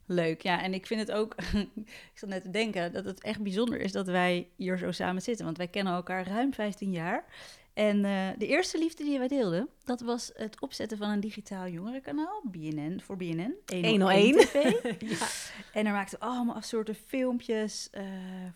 Leuk, 0.06 0.42
ja. 0.42 0.62
En 0.62 0.74
ik 0.74 0.86
vind 0.86 1.00
het 1.00 1.12
ook, 1.12 1.34
ik 1.84 2.12
zat 2.14 2.28
net 2.28 2.42
te 2.42 2.50
denken, 2.50 2.92
dat 2.92 3.04
het 3.04 3.22
echt 3.22 3.42
bijzonder 3.42 3.80
is 3.80 3.92
dat 3.92 4.06
wij 4.06 4.48
hier 4.56 4.78
zo 4.78 4.90
samen 4.90 5.22
zitten. 5.22 5.44
Want 5.44 5.56
wij 5.56 5.68
kennen 5.68 5.92
elkaar 5.92 6.26
ruim 6.26 6.54
15 6.54 6.92
jaar. 6.92 7.24
En 7.74 8.04
eh, 8.04 8.12
de 8.38 8.46
eerste 8.46 8.78
liefde 8.78 9.04
die 9.04 9.18
wij 9.18 9.28
deelden, 9.28 9.68
dat 9.84 10.00
was 10.00 10.30
het 10.34 10.60
opzetten 10.60 10.98
van 10.98 11.08
een 11.10 11.20
digitaal 11.20 11.68
jongerenkanaal, 11.68 12.42
BNN, 12.44 13.00
voor 13.04 13.16
BNN. 13.16 13.54
101. 13.66 14.36
TV. 14.36 14.54
ja. 14.98 15.26
En 15.72 15.84
daar 15.84 15.92
maakten 15.92 16.18
we 16.18 16.24
allemaal 16.24 16.56
soorten 16.62 16.94
filmpjes. 17.06 17.88
eh, 17.92 18.02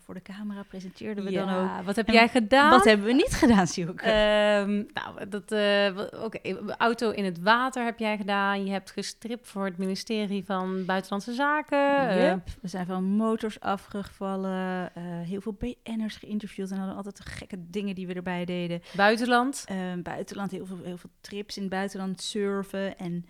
voor 0.03 0.13
de 0.13 0.21
camera 0.21 0.63
presenteerden 0.63 1.23
we 1.23 1.31
dan 1.31 1.49
ook. 1.49 1.85
Wat 1.85 1.95
heb 1.95 2.07
En 2.07 2.13
jij 2.13 2.27
gedaan? 2.27 2.69
Wat 2.69 2.85
hebben 2.85 3.05
we 3.05 3.13
niet 3.13 3.33
gedaan, 3.33 3.67
Sjoeke? 3.67 4.03
Ehm, 4.03 4.83
nou, 4.93 5.27
dat, 5.29 5.49
wa- 5.95 6.23
oké, 6.23 6.39
auto 6.77 7.09
in 7.09 7.23
het 7.25 7.39
water 7.41 7.83
heb 7.85 7.99
jij 7.99 8.17
gedaan. 8.17 8.65
Je 8.65 8.71
hebt 8.71 8.91
gestript 8.91 9.47
voor 9.47 9.65
het 9.65 9.77
ministerie 9.77 10.45
van 10.45 10.85
Buitenlandse 10.85 11.33
Zaken. 11.33 12.17
Yep. 12.17 12.39
We 12.61 12.67
zijn 12.67 12.85
van 12.85 13.03
motors 13.03 13.59
afgevallen, 13.59 14.91
heel 15.25 15.41
veel 15.41 15.57
BN'ers 15.59 16.15
geïnterviewd 16.15 16.71
en 16.71 16.77
hadden 16.77 16.95
altijd 16.95 17.17
de 17.17 17.23
gekke 17.23 17.57
dingen 17.69 17.95
die 17.95 18.07
we 18.07 18.13
erbij 18.13 18.45
deden. 18.45 18.81
Buitenland. 19.09 19.63
Eh, 19.67 19.93
buitenland, 20.03 20.51
heel 20.51 20.65
veel, 20.65 20.79
heel 20.83 20.97
veel 20.97 21.09
trips 21.21 21.55
in 21.55 21.61
het 21.61 21.71
buitenland, 21.71 22.21
surfen 22.21 22.97
en 22.97 23.25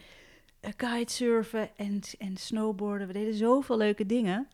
uh, 0.61 0.71
kitesurfen 0.75 1.77
en, 1.77 2.01
en 2.17 2.37
snowboarden. 2.37 3.07
We 3.07 3.13
deden 3.13 3.33
zoveel 3.33 3.77
leuke 3.77 4.05
dingen. 4.05 4.47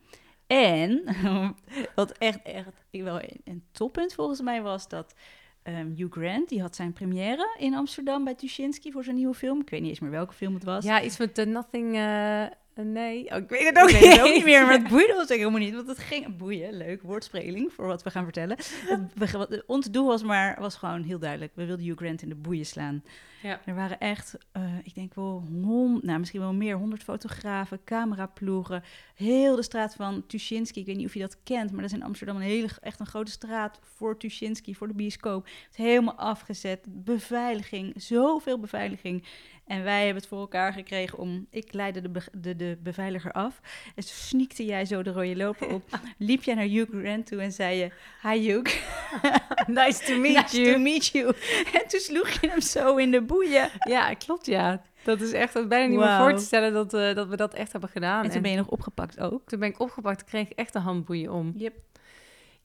En 0.46 1.02
wat 1.94 2.10
echt, 2.10 2.42
echt 2.42 2.68
wel 2.90 3.20
een, 3.44 3.64
toppunt 3.72 4.14
volgens 4.14 4.40
mij 4.40 4.62
was 4.62 4.88
dat 4.88 5.14
ehm, 5.62 5.92
Hugh 5.96 6.12
Grant, 6.12 6.48
die 6.48 6.60
had 6.60 6.76
zijn 6.76 6.92
première 6.92 7.56
in 7.58 7.74
Amsterdam 7.74 8.24
bij 8.24 8.34
Tuschinski 8.34 8.92
voor 8.92 9.04
zijn 9.04 9.16
nieuwe 9.16 9.34
film. 9.34 9.60
Ik 9.60 9.70
weet 9.70 9.80
niet 9.80 9.90
eens 9.90 10.00
meer 10.00 10.10
welke 10.10 10.34
film 10.34 10.54
het 10.54 10.64
was. 10.64 10.84
Ja, 10.84 11.02
iets 11.02 11.18
met 11.18 11.36
de 11.36 11.46
Nothing... 11.46 11.94
eh, 11.96 12.46
nee, 12.84 13.30
oh, 13.30 13.36
ik 13.36 13.48
weet 13.48 13.66
het 13.68 13.78
ook, 13.78 13.90
Ik 13.90 14.00
weet 14.00 14.12
het 14.12 14.20
ook 14.20 14.34
niet 14.34 14.44
meer, 14.44 14.62
maar 14.64 14.72
het 14.78 14.88
boeide 14.94 15.14
ons 15.18 15.28
helemaal 15.28 15.60
niet. 15.60 15.74
Want 15.74 15.88
het 15.88 15.98
ging... 15.98 16.36
Boeien, 16.36 16.76
leuk, 16.76 17.02
woordspeling 17.02 17.72
voor 17.72 17.86
wat 17.86 18.02
we 18.02 18.10
gaan 18.10 18.24
vertellen. 18.24 18.56
Het, 18.86 19.30
wat- 19.32 19.62
ons 19.66 19.86
doel 19.86 20.06
was 20.06 20.22
maar, 20.22 20.56
was 20.60 20.74
gewoon 20.76 21.02
heel 21.02 21.18
duidelijk. 21.18 21.52
We 21.54 21.64
wilden 21.64 21.84
Hugh 21.86 21.98
Grant 21.98 22.22
in 22.22 22.28
de 22.28 22.34
boeien 22.34 22.66
slaan. 22.66 23.02
Ja. 23.42 23.60
Er 23.64 23.74
waren 23.74 23.98
echt, 23.98 24.36
eh, 24.52 24.62
ik 24.84 24.94
denk 24.94 25.14
wel 25.14 25.44
honderd, 25.62 26.04
nou 26.04 26.18
misschien 26.18 26.40
wel 26.40 26.52
meer, 26.52 26.76
honderd 26.76 27.02
fotografen, 27.02 27.80
cameraploegen. 27.84 28.82
Heel 29.14 29.56
de 29.56 29.62
straat 29.62 29.94
van 29.94 30.26
Tuschinski. 30.26 30.80
Ik 30.80 30.86
weet 30.86 30.96
niet 30.96 31.06
of 31.06 31.14
je 31.14 31.20
dat 31.20 31.42
kent, 31.42 31.70
maar 31.72 31.80
dat 31.80 31.90
is 31.90 31.96
in 31.96 32.02
Amsterdam 32.04 32.36
een 32.36 32.42
hele, 32.42 32.68
echt 32.80 33.00
een 33.00 33.06
grote 33.06 33.30
straat 33.30 33.80
voor 33.96 34.16
Tuschinski, 34.18 34.74
voor 34.74 34.88
de 34.88 34.94
bioscoop. 34.94 35.44
Het 35.44 35.54
is 35.70 35.76
helemaal 35.84 36.14
afgezet. 36.14 36.86
Beveiliging, 36.88 37.92
zoveel 38.02 38.58
beveiliging. 38.58 39.24
En 39.66 39.82
wij 39.82 39.98
hebben 40.04 40.16
het 40.22 40.26
voor 40.26 40.38
elkaar 40.40 40.72
gekregen 40.72 41.18
om... 41.18 41.46
Ik 41.50 41.72
leidde 41.72 42.00
de, 42.00 42.08
be- 42.08 42.28
de, 42.32 42.56
de 42.56 42.78
beveiliger 42.82 43.32
af. 43.32 43.60
En 43.86 43.94
toen 43.94 44.04
sneakte 44.04 44.64
jij 44.64 44.84
zo 44.84 45.02
de 45.02 45.12
rode 45.12 45.36
loper 45.36 45.68
op. 45.68 45.82
Liep 46.18 46.42
jij 46.42 46.54
naar 46.54 46.64
Hugh 46.64 46.90
Grant 46.98 47.26
toe 47.26 47.40
en 47.40 47.52
zei 47.52 47.76
je... 47.76 47.90
Hi 48.22 48.50
Hugh, 48.50 48.74
Nice 49.66 50.04
to 50.04 50.18
meet 50.18 50.34
nice 50.36 50.60
you. 50.60 50.72
to 50.72 50.78
meet 50.78 51.06
you. 51.06 51.26
En 51.72 51.88
toen 51.88 52.00
sloeg 52.00 52.28
je 52.28 52.48
hem 52.48 52.60
zo 52.60 52.96
in 52.96 53.10
de 53.10 53.22
boeien. 53.22 53.68
Ja, 53.88 54.14
klopt, 54.14 54.46
ja. 54.46 54.82
Dat 55.04 55.20
is 55.20 55.32
echt 55.32 55.68
bijna 55.68 55.86
niet 55.86 55.98
meer 55.98 56.16
voor 56.18 56.34
te 56.34 56.44
stellen 56.44 56.72
dat, 56.72 56.94
eh, 56.94 57.14
dat 57.14 57.28
we 57.28 57.36
dat 57.36 57.54
echt 57.54 57.72
hebben 57.72 57.90
gedaan. 57.90 58.24
En 58.24 58.30
toen 58.30 58.42
ben 58.42 58.50
je 58.50 58.56
nog 58.56 58.68
opgepakt 58.68 59.20
ook. 59.20 59.42
toen 59.48 59.58
ben 59.58 59.68
ik 59.68 59.80
opgepakt, 59.80 60.24
kreeg 60.24 60.50
ik 60.50 60.58
echt 60.58 60.74
een 60.74 60.82
handboeien 60.82 61.32
om. 61.32 61.52
Yep. 61.56 61.74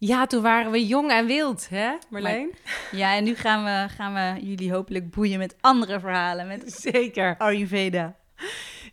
Ja, 0.03 0.25
toen 0.25 0.41
waren 0.41 0.71
we 0.71 0.85
jong 0.85 1.11
en 1.11 1.25
wild, 1.25 1.69
hè 1.69 1.93
Marleen? 2.09 2.55
Ja, 2.91 3.15
en 3.15 3.23
nu 3.23 3.35
gaan 3.35 3.63
we, 3.63 3.93
gaan 3.93 4.13
we 4.13 4.45
jullie 4.45 4.71
hopelijk 4.71 5.11
boeien 5.11 5.37
met 5.39 5.55
andere 5.59 5.99
verhalen. 5.99 6.47
Met 6.47 6.71
Zeker. 6.91 7.37
Ayurveda. 7.37 8.15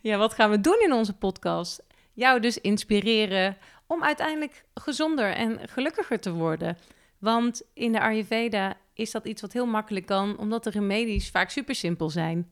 Ja, 0.01 0.17
wat 0.17 0.33
gaan 0.33 0.49
we 0.49 0.61
doen 0.61 0.79
in 0.81 0.93
onze 0.93 1.13
podcast? 1.13 1.83
Jou 2.13 2.39
dus 2.39 2.57
inspireren 2.57 3.57
om 3.87 4.03
uiteindelijk 4.03 4.65
gezonder 4.73 5.33
en 5.33 5.59
gelukkiger 5.69 6.19
te 6.19 6.31
worden. 6.31 6.77
Want 7.17 7.61
in 7.73 7.91
de 7.91 7.99
Ayurveda 7.99 8.77
is 8.93 9.11
dat 9.11 9.25
iets 9.25 9.41
wat 9.41 9.53
heel 9.53 9.67
makkelijk 9.67 10.05
kan, 10.05 10.37
omdat 10.37 10.63
de 10.63 10.69
remedies 10.69 11.29
vaak 11.29 11.49
super 11.49 11.75
simpel 11.75 12.09
zijn. 12.09 12.49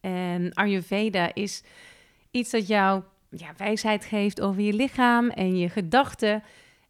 En 0.00 0.54
Ayurveda 0.54 1.34
is 1.34 1.62
iets 2.30 2.50
dat 2.50 2.66
jou 2.66 3.02
ja, 3.30 3.52
wijsheid 3.56 4.04
geeft 4.04 4.40
over 4.40 4.62
je 4.62 4.72
lichaam 4.72 5.30
en 5.30 5.58
je 5.58 5.68
gedachten. 5.68 6.42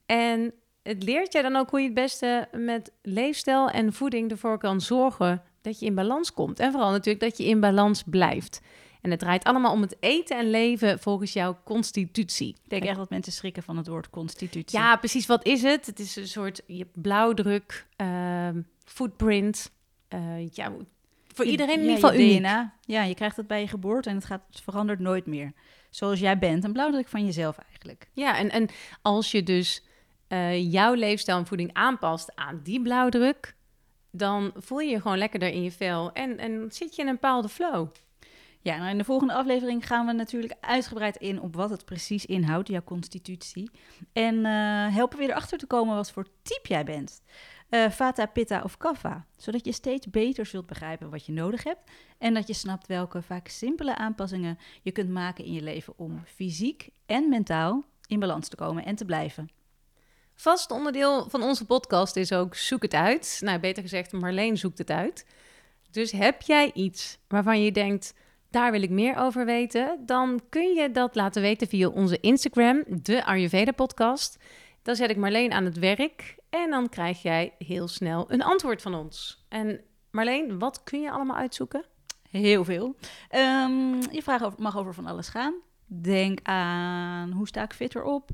En 0.06 0.54
het 0.86 1.02
leert 1.02 1.32
je 1.32 1.42
dan 1.42 1.56
ook 1.56 1.70
hoe 1.70 1.80
je 1.80 1.84
het 1.84 1.94
beste 1.94 2.48
met 2.52 2.92
leefstijl 3.02 3.70
en 3.70 3.92
voeding 3.92 4.30
ervoor 4.30 4.58
kan 4.58 4.80
zorgen 4.80 5.42
dat 5.60 5.78
je 5.78 5.86
in 5.86 5.94
balans 5.94 6.32
komt. 6.32 6.60
En 6.60 6.72
vooral 6.72 6.90
natuurlijk 6.90 7.24
dat 7.24 7.38
je 7.38 7.44
in 7.44 7.60
balans 7.60 8.02
blijft. 8.06 8.60
En 9.00 9.10
het 9.10 9.20
draait 9.20 9.44
allemaal 9.44 9.72
om 9.72 9.80
het 9.80 9.96
eten 10.00 10.38
en 10.38 10.50
leven 10.50 10.98
volgens 10.98 11.32
jouw 11.32 11.58
constitutie. 11.64 12.48
Ik 12.48 12.70
denk 12.70 12.84
echt 12.84 12.96
dat 12.96 13.10
mensen 13.10 13.32
schrikken 13.32 13.62
van 13.62 13.76
het 13.76 13.86
woord 13.86 14.10
constitutie. 14.10 14.78
Ja, 14.78 14.96
precies. 14.96 15.26
Wat 15.26 15.46
is 15.46 15.62
het? 15.62 15.86
Het 15.86 15.98
is 15.98 16.16
een 16.16 16.28
soort 16.28 16.62
je 16.66 16.86
blauwdruk, 16.94 17.86
ehm, 17.96 18.60
footprint. 18.84 19.74
eh, 20.08 20.50
ja, 20.50 20.72
voor 21.34 21.44
iedereen 21.44 21.78
in 21.78 21.84
ja, 21.84 21.88
ieder 21.88 22.08
geval 22.08 22.20
uniek. 22.20 22.38
DNA. 22.38 22.74
Ja, 22.80 23.02
je 23.02 23.14
krijgt 23.14 23.36
het 23.36 23.46
bij 23.46 23.60
je 23.60 23.68
geboorte 23.68 24.08
en 24.08 24.14
het, 24.14 24.24
gaat, 24.24 24.42
het 24.50 24.60
verandert 24.60 24.98
nooit 24.98 25.26
meer. 25.26 25.52
Zoals 25.90 26.20
jij 26.20 26.38
bent. 26.38 26.64
Een 26.64 26.72
blauwdruk 26.72 27.08
van 27.08 27.24
jezelf 27.24 27.58
eigenlijk. 27.58 28.08
Ja, 28.12 28.36
en, 28.38 28.50
en 28.50 28.68
als 29.02 29.30
je 29.30 29.42
dus 29.42 29.82
eh, 30.28 30.72
jouw 30.72 30.94
leefstijl 30.94 31.38
en 31.38 31.46
voeding 31.46 31.72
aanpast 31.72 32.34
aan 32.34 32.60
die 32.62 32.82
blauwdruk, 32.82 33.56
dan 34.10 34.52
voel 34.54 34.80
je 34.80 34.90
je 34.90 35.00
gewoon 35.00 35.18
lekkerder 35.18 35.48
in 35.48 35.62
je 35.62 35.72
vel 35.72 36.12
en, 36.12 36.38
en 36.38 36.66
zit 36.72 36.96
je 36.96 37.02
in 37.02 37.08
een 37.08 37.14
bepaalde 37.14 37.48
flow. 37.48 37.88
Ja, 38.66 38.76
nou 38.76 38.90
in 38.90 38.98
de 38.98 39.04
volgende 39.04 39.34
aflevering 39.34 39.86
gaan 39.86 40.06
we 40.06 40.12
natuurlijk 40.12 40.54
uitgebreid 40.60 41.16
in 41.16 41.40
op 41.40 41.54
wat 41.54 41.70
het 41.70 41.84
precies 41.84 42.26
inhoudt, 42.26 42.68
jouw 42.68 42.84
constitutie. 42.84 43.70
En 44.12 44.44
eh, 44.44 44.94
helpen 44.94 45.18
we 45.18 45.24
je 45.24 45.30
erachter 45.30 45.58
te 45.58 45.66
komen 45.66 45.94
wat 45.94 46.10
voor 46.10 46.26
type 46.42 46.68
jij 46.68 46.84
bent. 46.84 47.22
Eh, 47.68 47.90
Vata, 47.90 48.26
Pitta 48.26 48.62
of 48.62 48.76
Kapha. 48.76 49.26
Zodat 49.36 49.64
je 49.64 49.72
steeds 49.72 50.06
beter 50.06 50.46
zult 50.46 50.66
begrijpen 50.66 51.10
wat 51.10 51.26
je 51.26 51.32
nodig 51.32 51.64
hebt. 51.64 51.90
En 52.18 52.34
dat 52.34 52.46
je 52.46 52.52
snapt 52.52 52.86
welke 52.86 53.22
vaak 53.22 53.48
simpele 53.48 53.96
aanpassingen 53.96 54.58
je 54.82 54.92
kunt 54.92 55.10
maken 55.10 55.44
in 55.44 55.52
je 55.52 55.62
leven 55.62 55.92
om 55.96 56.22
fysiek 56.24 56.88
en 57.06 57.28
mentaal 57.28 57.84
in 58.06 58.20
balans 58.20 58.48
te 58.48 58.56
komen 58.56 58.84
en 58.84 58.94
te 58.94 59.04
blijven. 59.04 59.48
Vast 60.38 60.70
onderdeel 60.70 61.28
van 61.28 61.42
onze 61.42 61.64
podcast 61.64 62.16
is 62.16 62.32
ook 62.32 62.54
zoek 62.54 62.82
het 62.82 62.94
uit. 62.94 63.38
Nou, 63.44 63.58
beter 63.58 63.82
gezegd, 63.82 64.12
Marleen 64.12 64.56
zoekt 64.56 64.78
het 64.78 64.90
uit. 64.90 65.26
Dus 65.90 66.10
heb 66.10 66.42
jij 66.42 66.70
iets 66.74 67.18
waarvan 67.28 67.62
je 67.62 67.72
denkt, 67.72 68.14
daar 68.50 68.70
wil 68.70 68.82
ik 68.82 68.90
meer 68.90 69.16
over 69.16 69.44
weten, 69.44 69.98
dan 70.06 70.40
kun 70.48 70.74
je 70.74 70.90
dat 70.90 71.14
laten 71.14 71.42
weten 71.42 71.68
via 71.68 71.88
onze 71.88 72.20
Instagram, 72.20 72.84
de 72.88 73.24
Ayurveda 73.24 73.72
podcast. 73.72 74.38
Dan 74.82 74.96
zet 74.96 75.10
ik 75.10 75.16
Marleen 75.16 75.52
aan 75.52 75.64
het 75.64 75.78
werk 75.78 76.36
en 76.50 76.70
dan 76.70 76.88
krijg 76.88 77.22
jij 77.22 77.54
heel 77.58 77.88
snel 77.88 78.24
een 78.28 78.42
antwoord 78.42 78.82
van 78.82 78.94
ons. 78.94 79.44
En 79.48 79.80
Marleen, 80.10 80.58
wat 80.58 80.82
kun 80.82 81.00
je 81.00 81.10
allemaal 81.10 81.36
uitzoeken? 81.36 81.84
Heel 82.30 82.64
veel. 82.64 82.96
Ehm, 83.28 84.00
je 84.10 84.22
vraag 84.22 84.56
mag 84.56 84.76
over 84.76 84.94
van 84.94 85.06
alles 85.06 85.28
gaan. 85.28 85.54
Denk 85.86 86.38
aan 86.42 87.30
hoe 87.30 87.46
sta 87.46 87.62
ik 87.62 87.72
fitter 87.72 88.02
op? 88.02 88.30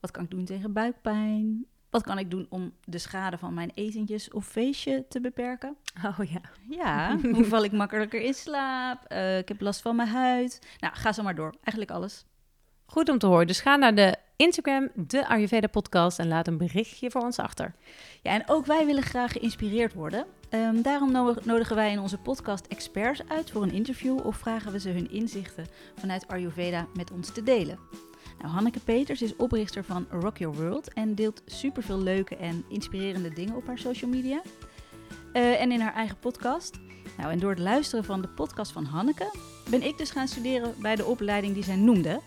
Wat 0.00 0.10
kan 0.10 0.24
ik 0.24 0.30
doen 0.30 0.44
tegen 0.44 0.72
buikpijn? 0.72 1.66
Wat 1.90 2.02
kan 2.02 2.18
ik 2.18 2.30
doen 2.30 2.46
om 2.48 2.72
de 2.84 2.98
schade 2.98 3.38
van 3.38 3.54
mijn 3.54 3.70
etentjes 3.74 4.30
of 4.30 4.46
feestje 4.46 5.04
te 5.08 5.20
beperken? 5.20 5.76
Oh 6.04 6.18
ja. 6.30 6.40
Ja, 6.68 7.16
hoe 7.34 7.44
val 7.44 7.64
ik 7.64 7.72
makkelijker 7.72 8.20
in 8.22 8.34
slaap? 8.34 9.04
Eh, 9.04 9.38
ik 9.38 9.48
heb 9.48 9.60
last 9.60 9.80
van 9.80 9.96
mijn 9.96 10.08
huid. 10.08 10.66
Nou, 10.78 10.94
ga 10.96 11.12
zo 11.12 11.22
maar 11.22 11.34
door. 11.34 11.50
Eigenlijk 11.62 11.90
alles. 11.90 12.24
Goed 12.86 13.08
om 13.08 13.18
te 13.18 13.26
horen. 13.26 13.46
Dus 13.46 13.60
ga 13.60 13.76
naar 13.76 13.94
de 13.94 14.16
Instagram, 14.36 14.88
de 14.94 15.26
Ayurveda 15.28 15.66
podcast 15.66 16.18
en 16.18 16.28
laat 16.28 16.46
een 16.46 16.58
berichtje 16.58 17.10
voor 17.10 17.22
ons 17.22 17.38
achter. 17.38 17.74
Ja, 18.22 18.32
en 18.32 18.42
ook 18.46 18.66
wij 18.66 18.86
willen 18.86 19.02
graag 19.02 19.32
geïnspireerd 19.32 19.94
worden. 19.94 20.26
Ehm, 20.48 20.82
daarom 20.82 21.12
no- 21.12 21.36
nodigen 21.44 21.76
wij 21.76 21.92
in 21.92 21.98
onze 21.98 22.18
podcast 22.18 22.66
experts 22.66 23.28
uit 23.28 23.50
voor 23.50 23.62
een 23.62 23.72
interview 23.72 24.26
of 24.26 24.36
vragen 24.36 24.72
we 24.72 24.80
ze 24.80 24.88
hun 24.90 25.10
inzichten 25.10 25.66
vanuit 25.98 26.28
Ayurveda 26.28 26.86
met 26.94 27.10
ons 27.10 27.32
te 27.32 27.42
delen. 27.42 27.78
Nou, 28.40 28.52
Hanneke 28.52 28.80
Peters 28.80 29.22
is 29.22 29.36
oprichter 29.36 29.84
van 29.84 30.06
Rock 30.10 30.36
Your 30.36 30.56
World 30.56 30.92
en 30.92 31.14
deelt 31.14 31.42
superveel 31.46 31.98
leuke 31.98 32.36
en 32.36 32.64
inspirerende 32.68 33.32
dingen 33.32 33.56
op 33.56 33.66
haar 33.66 33.78
social 33.78 34.10
media 34.10 34.42
Eh, 35.32 35.60
en 35.60 35.72
in 35.72 35.80
haar 35.80 35.94
eigen 35.94 36.18
podcast. 36.18 36.78
Nou, 37.16 37.32
en 37.32 37.38
door 37.38 37.50
het 37.50 37.58
luisteren 37.58 38.04
van 38.04 38.20
de 38.20 38.28
podcast 38.28 38.72
van 38.72 38.84
Hanneke 38.84 39.30
ben 39.70 39.82
ik 39.82 39.98
dus 39.98 40.10
gaan 40.10 40.28
studeren 40.28 40.74
bij 40.78 40.96
de 40.96 41.04
opleiding 41.04 41.54
die 41.54 41.64
zij 41.64 41.76
noemde. 41.76 42.20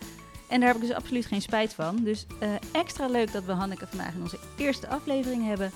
En 0.48 0.60
daar 0.60 0.68
heb 0.68 0.76
ik 0.82 0.86
dus 0.86 0.96
absoluut 0.96 1.26
geen 1.26 1.42
spijt 1.42 1.74
van. 1.74 2.04
Dus 2.04 2.26
eh, 2.40 2.48
extra 2.72 3.06
leuk 3.06 3.32
dat 3.32 3.44
we 3.44 3.52
Hanneke 3.52 3.86
vandaag 3.86 4.14
in 4.14 4.22
onze 4.22 4.38
eerste 4.56 4.88
aflevering 4.88 5.44
hebben. 5.46 5.70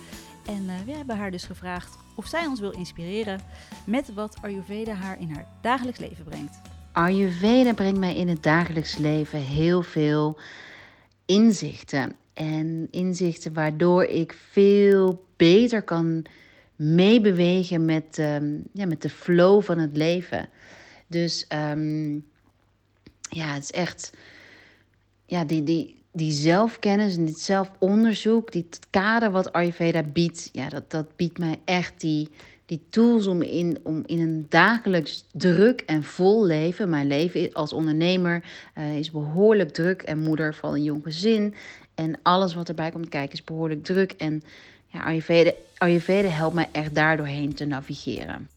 En 0.47 0.69
eh, 0.69 0.85
we 0.85 0.93
hebben 0.93 1.17
haar 1.17 1.31
dus 1.31 1.45
gevraagd 1.45 1.99
of 2.15 2.27
zij 2.27 2.47
ons 2.47 2.61
wil 2.61 2.71
inspireren 2.71 3.41
met 3.87 4.15
wat 4.15 4.37
Ayurveda 4.43 4.93
haar 4.93 5.21
in 5.21 5.31
haar 5.31 5.47
dagelijks 5.61 5.99
leven 5.99 6.25
brengt. 6.25 6.61
Ayurveda 6.99 7.75
brengt 7.75 7.99
mij 7.99 8.17
in 8.17 8.29
het 8.29 8.43
dagelijks 8.43 8.97
leven 8.97 9.41
heel 9.41 9.83
veel 9.83 10.39
inzichten. 11.27 12.17
En 12.35 12.89
inzichten 12.91 13.53
waardoor 13.53 14.05
ik 14.05 14.37
veel 14.51 15.25
beter 15.37 15.83
kan 15.83 16.25
meebewegen 16.77 17.85
met, 17.85 18.19
ehm, 18.19 18.57
ja, 18.73 18.87
met 18.87 19.03
de 19.03 19.09
flow 19.11 19.63
van 19.63 19.79
het 19.79 19.97
leven. 19.97 20.49
Dus 21.07 21.47
ehm, 21.49 22.15
ja, 23.31 23.53
het 23.53 23.63
is 23.63 23.71
echt 23.71 24.13
ja, 25.27 25.45
die, 25.45 25.63
die, 25.63 26.03
die 26.13 26.33
zelfkennis 26.33 27.17
en 27.17 27.25
dit 27.25 27.41
zelfonderzoek, 27.41 28.53
dit 28.53 28.79
kader 28.91 29.31
wat 29.31 29.53
Ayurveda 29.53 30.03
biedt, 30.03 30.49
ja, 30.53 30.69
dat, 30.69 30.91
dat 30.91 31.17
biedt 31.17 31.39
mij 31.39 31.61
echt 31.65 32.01
die, 32.01 32.29
die 32.69 32.87
tools 32.91 33.27
om 33.27 33.43
in, 33.43 33.79
om 33.83 34.03
in 34.07 34.21
een 34.21 34.47
dagelijks 34.49 35.25
druk 35.33 35.81
en 35.81 36.03
vol 36.03 36.45
leven. 36.45 36.89
Mijn 36.89 37.07
leven 37.07 37.53
als 37.53 37.73
ondernemer 37.73 38.45
eh, 38.75 38.99
is 38.99 39.11
behoorlijk 39.11 39.71
druk 39.71 40.03
en 40.03 40.19
moeder 40.19 40.55
van 40.55 40.73
een 40.73 40.83
jong 40.83 41.03
gezin. 41.03 41.55
En 41.95 42.19
alles 42.23 42.55
wat 42.55 42.69
erbij 42.69 42.91
komt 42.91 43.09
kijken 43.09 43.33
is 43.33 43.45
behoorlijk 43.45 43.85
druk. 43.85 44.13
En 44.13 44.43
ja, 44.87 45.01
Ayurveda, 45.03 45.53
Ayurveda 45.77 46.29
helpt 46.29 46.55
mij 46.55 46.69
echt 46.73 46.95
daardoorheen 46.95 47.55
te 47.55 47.65
navigeren. 47.65 48.49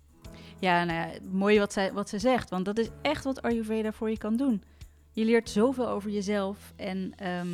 Ja, 0.60 0.84
nou 0.84 1.00
ja, 1.00 1.10
mooi 1.32 1.60
wat, 1.60 1.74
zij, 1.74 1.94
wat 1.94 2.10
ze 2.10 2.20
zegt, 2.20 2.50
want 2.50 2.65
dat 2.65 2.77
is 2.77 2.89
echt 3.01 3.24
wat 3.24 3.41
Ayurveda 3.41 3.91
voor 3.91 4.10
je 4.10 4.18
kan 4.18 4.36
doen. 4.36 4.63
Je 5.12 5.25
leert 5.25 5.50
zoveel 5.50 5.88
over 5.88 6.10
jezelf 6.10 6.74
en 6.75 7.13
ehm, 7.15 7.48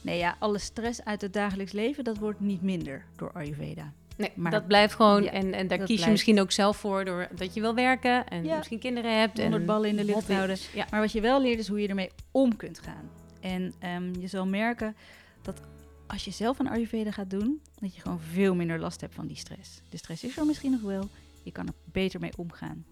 nee, 0.00 0.18
ja, 0.18 0.36
alle 0.38 0.58
stress 0.58 1.04
uit 1.04 1.20
het 1.20 1.32
dagelijks 1.32 1.72
leven, 1.72 2.04
dat 2.04 2.18
wordt 2.18 2.40
niet 2.40 2.62
minder 2.62 3.04
door 3.16 3.32
Ayurveda. 3.32 3.92
Nee, 4.18 4.32
Maar- 4.34 4.50
dat 4.50 4.66
blijft 4.66 4.94
gewoon. 4.94 5.22
Ja, 5.22 5.30
en, 5.30 5.52
en 5.54 5.66
daar 5.68 5.78
dat 5.78 5.86
kies 5.86 6.04
je 6.04 6.10
misschien 6.10 6.40
ook 6.40 6.52
zelf 6.52 6.76
voor 6.76 7.04
doordat 7.04 7.54
je 7.54 7.60
wil 7.60 7.74
werken 7.74 8.28
en 8.28 8.44
Ja. 8.44 8.56
misschien 8.56 8.78
kinderen 8.78 9.18
hebt. 9.20 9.38
Honderd 9.40 9.60
en 9.60 9.66
ballen 9.66 9.88
in 9.88 9.96
de 9.96 10.04
lucht 10.04 10.14
hobby's. 10.18 10.34
houden. 10.36 10.56
Ja. 10.74 10.86
Maar 10.90 11.00
wat 11.00 11.12
je 11.12 11.20
wel 11.20 11.40
leert 11.40 11.58
is 11.58 11.68
hoe 11.68 11.80
je 11.80 11.88
ermee 11.88 12.10
om 12.30 12.56
kunt 12.56 12.78
gaan. 12.80 13.10
En 13.40 13.74
ehm, 13.78 14.20
je 14.20 14.26
zal 14.26 14.46
merken 14.46 14.96
dat 15.42 15.60
als 16.06 16.24
je 16.24 16.30
zelf 16.30 16.58
een 16.58 16.68
Ayurveda 16.68 17.10
gaat 17.10 17.30
doen, 17.30 17.60
dat 17.80 17.94
je 17.94 18.00
gewoon 18.00 18.20
veel 18.32 18.54
minder 18.54 18.78
last 18.78 19.00
hebt 19.00 19.14
van 19.14 19.26
die 19.26 19.36
stress. 19.36 19.80
De 19.90 19.96
stress 19.96 20.24
is 20.24 20.36
er 20.36 20.46
misschien 20.46 20.70
nog 20.70 20.80
wel, 20.80 21.08
je 21.42 21.52
kan 21.52 21.66
er 21.66 21.74
beter 21.84 22.20
mee 22.20 22.32
omgaan. 22.36 22.84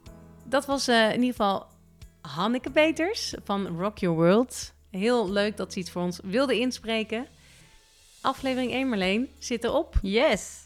Dat 0.45 0.67
was 0.67 0.89
uh, 0.89 1.07
in 1.09 1.15
ieder 1.21 1.31
geval 1.31 1.67
Hanneke 2.21 2.71
Peters 2.71 3.35
van 3.45 3.67
Rock 3.67 3.99
Your 3.99 4.17
World. 4.17 4.73
Heel 4.91 5.31
leuk 5.31 5.57
dat 5.57 5.73
ze 5.73 5.79
iets 5.79 5.91
voor 5.91 6.03
ons 6.03 6.21
wilde 6.25 6.59
inspreken. 6.59 7.27
Aflevering 8.21 8.73
1, 8.73 8.89
Marleen, 8.89 9.29
zit 9.39 9.65
erop. 9.65 9.99
Yes! 10.03 10.65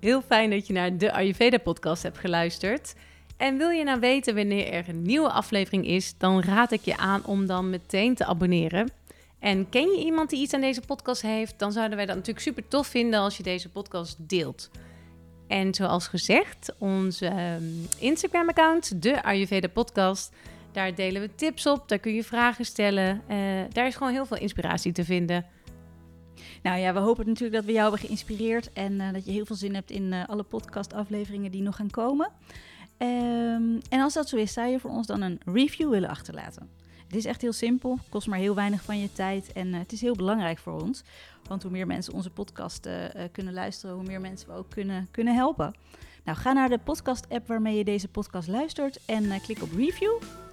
Heel 0.00 0.22
fijn 0.22 0.50
dat 0.50 0.66
je 0.66 0.72
naar 0.72 0.96
de 0.96 1.12
Ayurveda-podcast 1.12 2.02
hebt 2.02 2.18
geluisterd. 2.18 2.94
En 3.36 3.58
wil 3.58 3.70
je 3.70 3.84
nou 3.84 4.00
weten 4.00 4.34
wanneer 4.34 4.72
er 4.72 4.88
een 4.88 5.02
nieuwe 5.02 5.30
aflevering 5.30 5.86
is, 5.86 6.14
dan 6.18 6.42
raad 6.42 6.72
ik 6.72 6.80
je 6.80 6.96
aan 6.96 7.24
om 7.24 7.46
dan 7.46 7.70
meteen 7.70 8.14
te 8.14 8.24
abonneren. 8.24 8.90
En 9.38 9.68
ken 9.68 9.90
je 9.90 10.04
iemand 10.04 10.30
die 10.30 10.40
iets 10.40 10.54
aan 10.54 10.60
deze 10.60 10.80
podcast 10.80 11.22
heeft, 11.22 11.58
dan 11.58 11.72
zouden 11.72 11.96
wij 11.96 12.06
dat 12.06 12.14
natuurlijk 12.14 12.44
super 12.44 12.68
tof 12.68 12.86
vinden 12.86 13.20
als 13.20 13.36
je 13.36 13.42
deze 13.42 13.68
podcast 13.68 14.16
deelt. 14.18 14.70
En 15.46 15.74
zoals 15.74 16.08
gezegd, 16.08 16.74
onze 16.78 17.26
ehm, 17.26 17.62
Instagram-account, 17.98 19.02
de 19.02 19.22
Ayurveda 19.22 19.68
Podcast, 19.68 20.32
daar 20.72 20.94
delen 20.94 21.22
we 21.22 21.34
tips 21.34 21.66
op, 21.66 21.88
daar 21.88 21.98
kun 21.98 22.14
je 22.14 22.24
vragen 22.24 22.64
stellen. 22.64 23.22
Uh, 23.30 23.36
daar 23.72 23.86
is 23.86 23.96
gewoon 23.96 24.12
heel 24.12 24.26
veel 24.26 24.38
inspiratie 24.38 24.92
te 24.92 25.04
vinden. 25.04 25.46
Nou 26.62 26.78
ja, 26.78 26.92
we 26.92 26.98
hopen 26.98 27.26
natuurlijk 27.26 27.54
dat 27.54 27.64
we 27.64 27.72
jou 27.72 27.82
hebben 27.82 28.06
geïnspireerd 28.06 28.72
en 28.72 28.92
uh, 28.92 29.12
dat 29.12 29.24
je 29.24 29.32
heel 29.32 29.46
veel 29.46 29.56
zin 29.56 29.74
hebt 29.74 29.90
in 29.90 30.02
uh, 30.02 30.28
alle 30.28 30.42
podcastafleveringen 30.42 31.50
die 31.50 31.62
nog 31.62 31.76
gaan 31.76 31.90
komen. 31.90 32.30
Um, 32.98 33.80
en 33.88 34.00
als 34.00 34.14
dat 34.14 34.28
zo 34.28 34.36
is, 34.36 34.52
zou 34.52 34.68
je 34.68 34.80
voor 34.80 34.90
ons 34.90 35.06
dan 35.06 35.22
een 35.22 35.40
review 35.44 35.90
willen 35.90 36.08
achterlaten. 36.08 36.68
Het 37.06 37.16
is 37.16 37.24
echt 37.24 37.42
heel 37.42 37.52
simpel, 37.52 37.98
kost 38.08 38.26
maar 38.26 38.38
heel 38.38 38.54
weinig 38.54 38.82
van 38.82 38.98
je 38.98 39.12
tijd 39.12 39.52
en 39.52 39.66
uh, 39.66 39.78
het 39.78 39.92
is 39.92 40.00
heel 40.00 40.14
belangrijk 40.14 40.58
voor 40.58 40.82
ons. 40.82 41.02
Want 41.48 41.62
hoe 41.62 41.72
meer 41.72 41.86
mensen 41.86 42.12
onze 42.12 42.30
podcast 42.30 42.88
kunnen 43.32 43.54
luisteren, 43.54 43.94
hoe 43.94 44.04
meer 44.04 44.20
mensen 44.20 44.48
we 44.48 44.54
ook 44.54 44.70
kunnen, 44.70 45.08
kunnen 45.10 45.34
helpen. 45.34 45.74
Nou, 46.24 46.38
ga 46.38 46.52
naar 46.52 46.68
de 46.68 46.78
podcast-app 46.78 47.46
waarmee 47.46 47.76
je 47.76 47.84
deze 47.84 48.08
podcast 48.08 48.48
luistert 48.48 48.98
en 49.04 49.40
klik 49.40 49.62
op 49.62 49.72
review. 49.72 50.12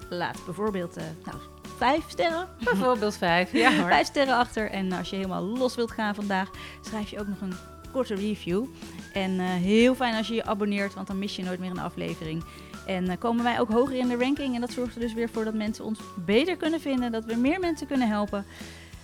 Laat 0.10 0.46
bijvoorbeeld 0.46 0.96
nou, 0.96 1.38
vijf 1.84 2.04
sterren. 2.08 2.48
Bijvoorbeeld 2.63 3.18
vijf, 3.18 3.52
ja 3.52 3.75
hoor. 3.75 3.88
Vijf 3.88 4.08
sterren 4.08 4.36
achter. 4.36 4.70
En 4.70 4.92
als 4.92 5.10
je 5.10 5.16
helemaal 5.16 5.44
los 5.44 5.75
wilt 5.75 5.92
gaan 5.92 6.16
vandaag, 6.16 6.50
schrijf 6.82 7.10
je 7.10 7.20
ook 7.20 7.28
nog 7.28 7.42
een 7.42 7.54
korte 7.92 8.16
review. 8.16 8.66
En 9.13 9.32
uh, 9.32 9.46
heel 9.48 9.96
fijn 9.96 10.16
als 10.16 10.28
je 10.28 10.34
je 10.34 10.46
abonneert, 10.46 10.94
want 10.94 11.08
dan 11.08 11.20
mis 11.20 11.36
je 11.36 11.44
nooit 11.44 11.60
meer 11.60 11.70
een 11.70 11.80
aflevering. 11.80 12.44
En 12.86 13.04
uh, 13.04 13.12
komen 13.20 13.44
wij 13.44 13.60
ook 13.60 13.72
hoger 13.72 13.96
in 13.96 14.08
de 14.08 14.18
ranking. 14.18 14.56
En 14.56 14.62
dat 14.62 14.72
zorgt 14.72 14.96
er 14.96 15.02
dus 15.02 15.13
weer 15.13 15.30
voor 15.30 15.44
dat 15.44 15.54
mensen 15.54 15.86
ons 15.86 16.00
beter 16.25 16.58
kunnen 16.58 16.82
vinden. 16.82 17.12
Dat 17.12 17.25
we 17.25 17.36
meer 17.36 17.60
mensen 17.60 17.88
kunnen 17.88 18.08
helpen. 18.08 18.46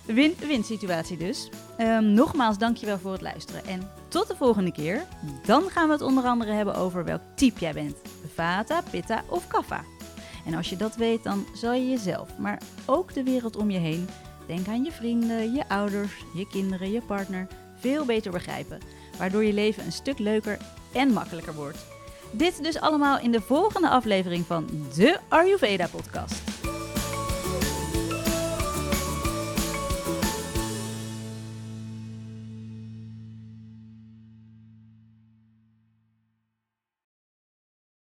Win-win 0.06 0.64
situatie 0.64 1.16
dus. 1.16 1.48
Um, 1.78 2.04
nogmaals, 2.04 2.58
dankjewel 2.58 2.98
voor 2.98 3.12
het 3.12 3.22
luisteren. 3.22 3.66
En 3.66 3.90
tot 4.08 4.28
de 4.28 4.36
volgende 4.36 4.72
keer. 4.72 5.02
Dan 5.46 5.62
gaan 5.62 5.86
we 5.86 5.92
het 5.92 6.02
onder 6.02 6.24
andere 6.24 6.52
hebben 6.52 6.74
over 6.74 7.04
welk 7.04 7.22
type 7.34 7.60
jij 7.60 7.72
bent. 7.72 7.96
Vata, 8.34 8.82
Pitta 8.90 9.22
of 9.26 9.46
Kapha. 9.46 9.84
En 10.46 10.54
als 10.54 10.70
je 10.70 10.76
dat 10.76 10.96
weet, 10.96 11.22
dan 11.22 11.46
zal 11.54 11.72
je 11.72 11.88
jezelf, 11.88 12.38
maar 12.38 12.62
ook 12.86 13.14
de 13.14 13.22
wereld 13.22 13.56
om 13.56 13.70
je 13.70 13.78
heen, 13.78 14.08
denk 14.46 14.68
aan 14.68 14.84
je 14.84 14.92
vrienden, 14.92 15.54
je 15.54 15.68
ouders, 15.68 16.24
je 16.34 16.46
kinderen, 16.46 16.92
je 16.92 17.00
partner, 17.00 17.46
veel 17.78 18.04
beter 18.04 18.32
begrijpen. 18.32 18.78
Waardoor 19.18 19.44
je 19.44 19.52
leven 19.52 19.84
een 19.84 19.92
stuk 19.92 20.18
leuker 20.18 20.58
en 20.92 21.12
makkelijker 21.12 21.54
wordt. 21.54 21.78
Dit 22.30 22.62
dus 22.62 22.80
allemaal 22.80 23.18
in 23.18 23.30
de 23.30 23.40
volgende 23.40 23.88
aflevering 23.88 24.46
van 24.46 24.66
de 24.94 25.18
Ayurveda 25.28 25.86
podcast. 25.86 26.49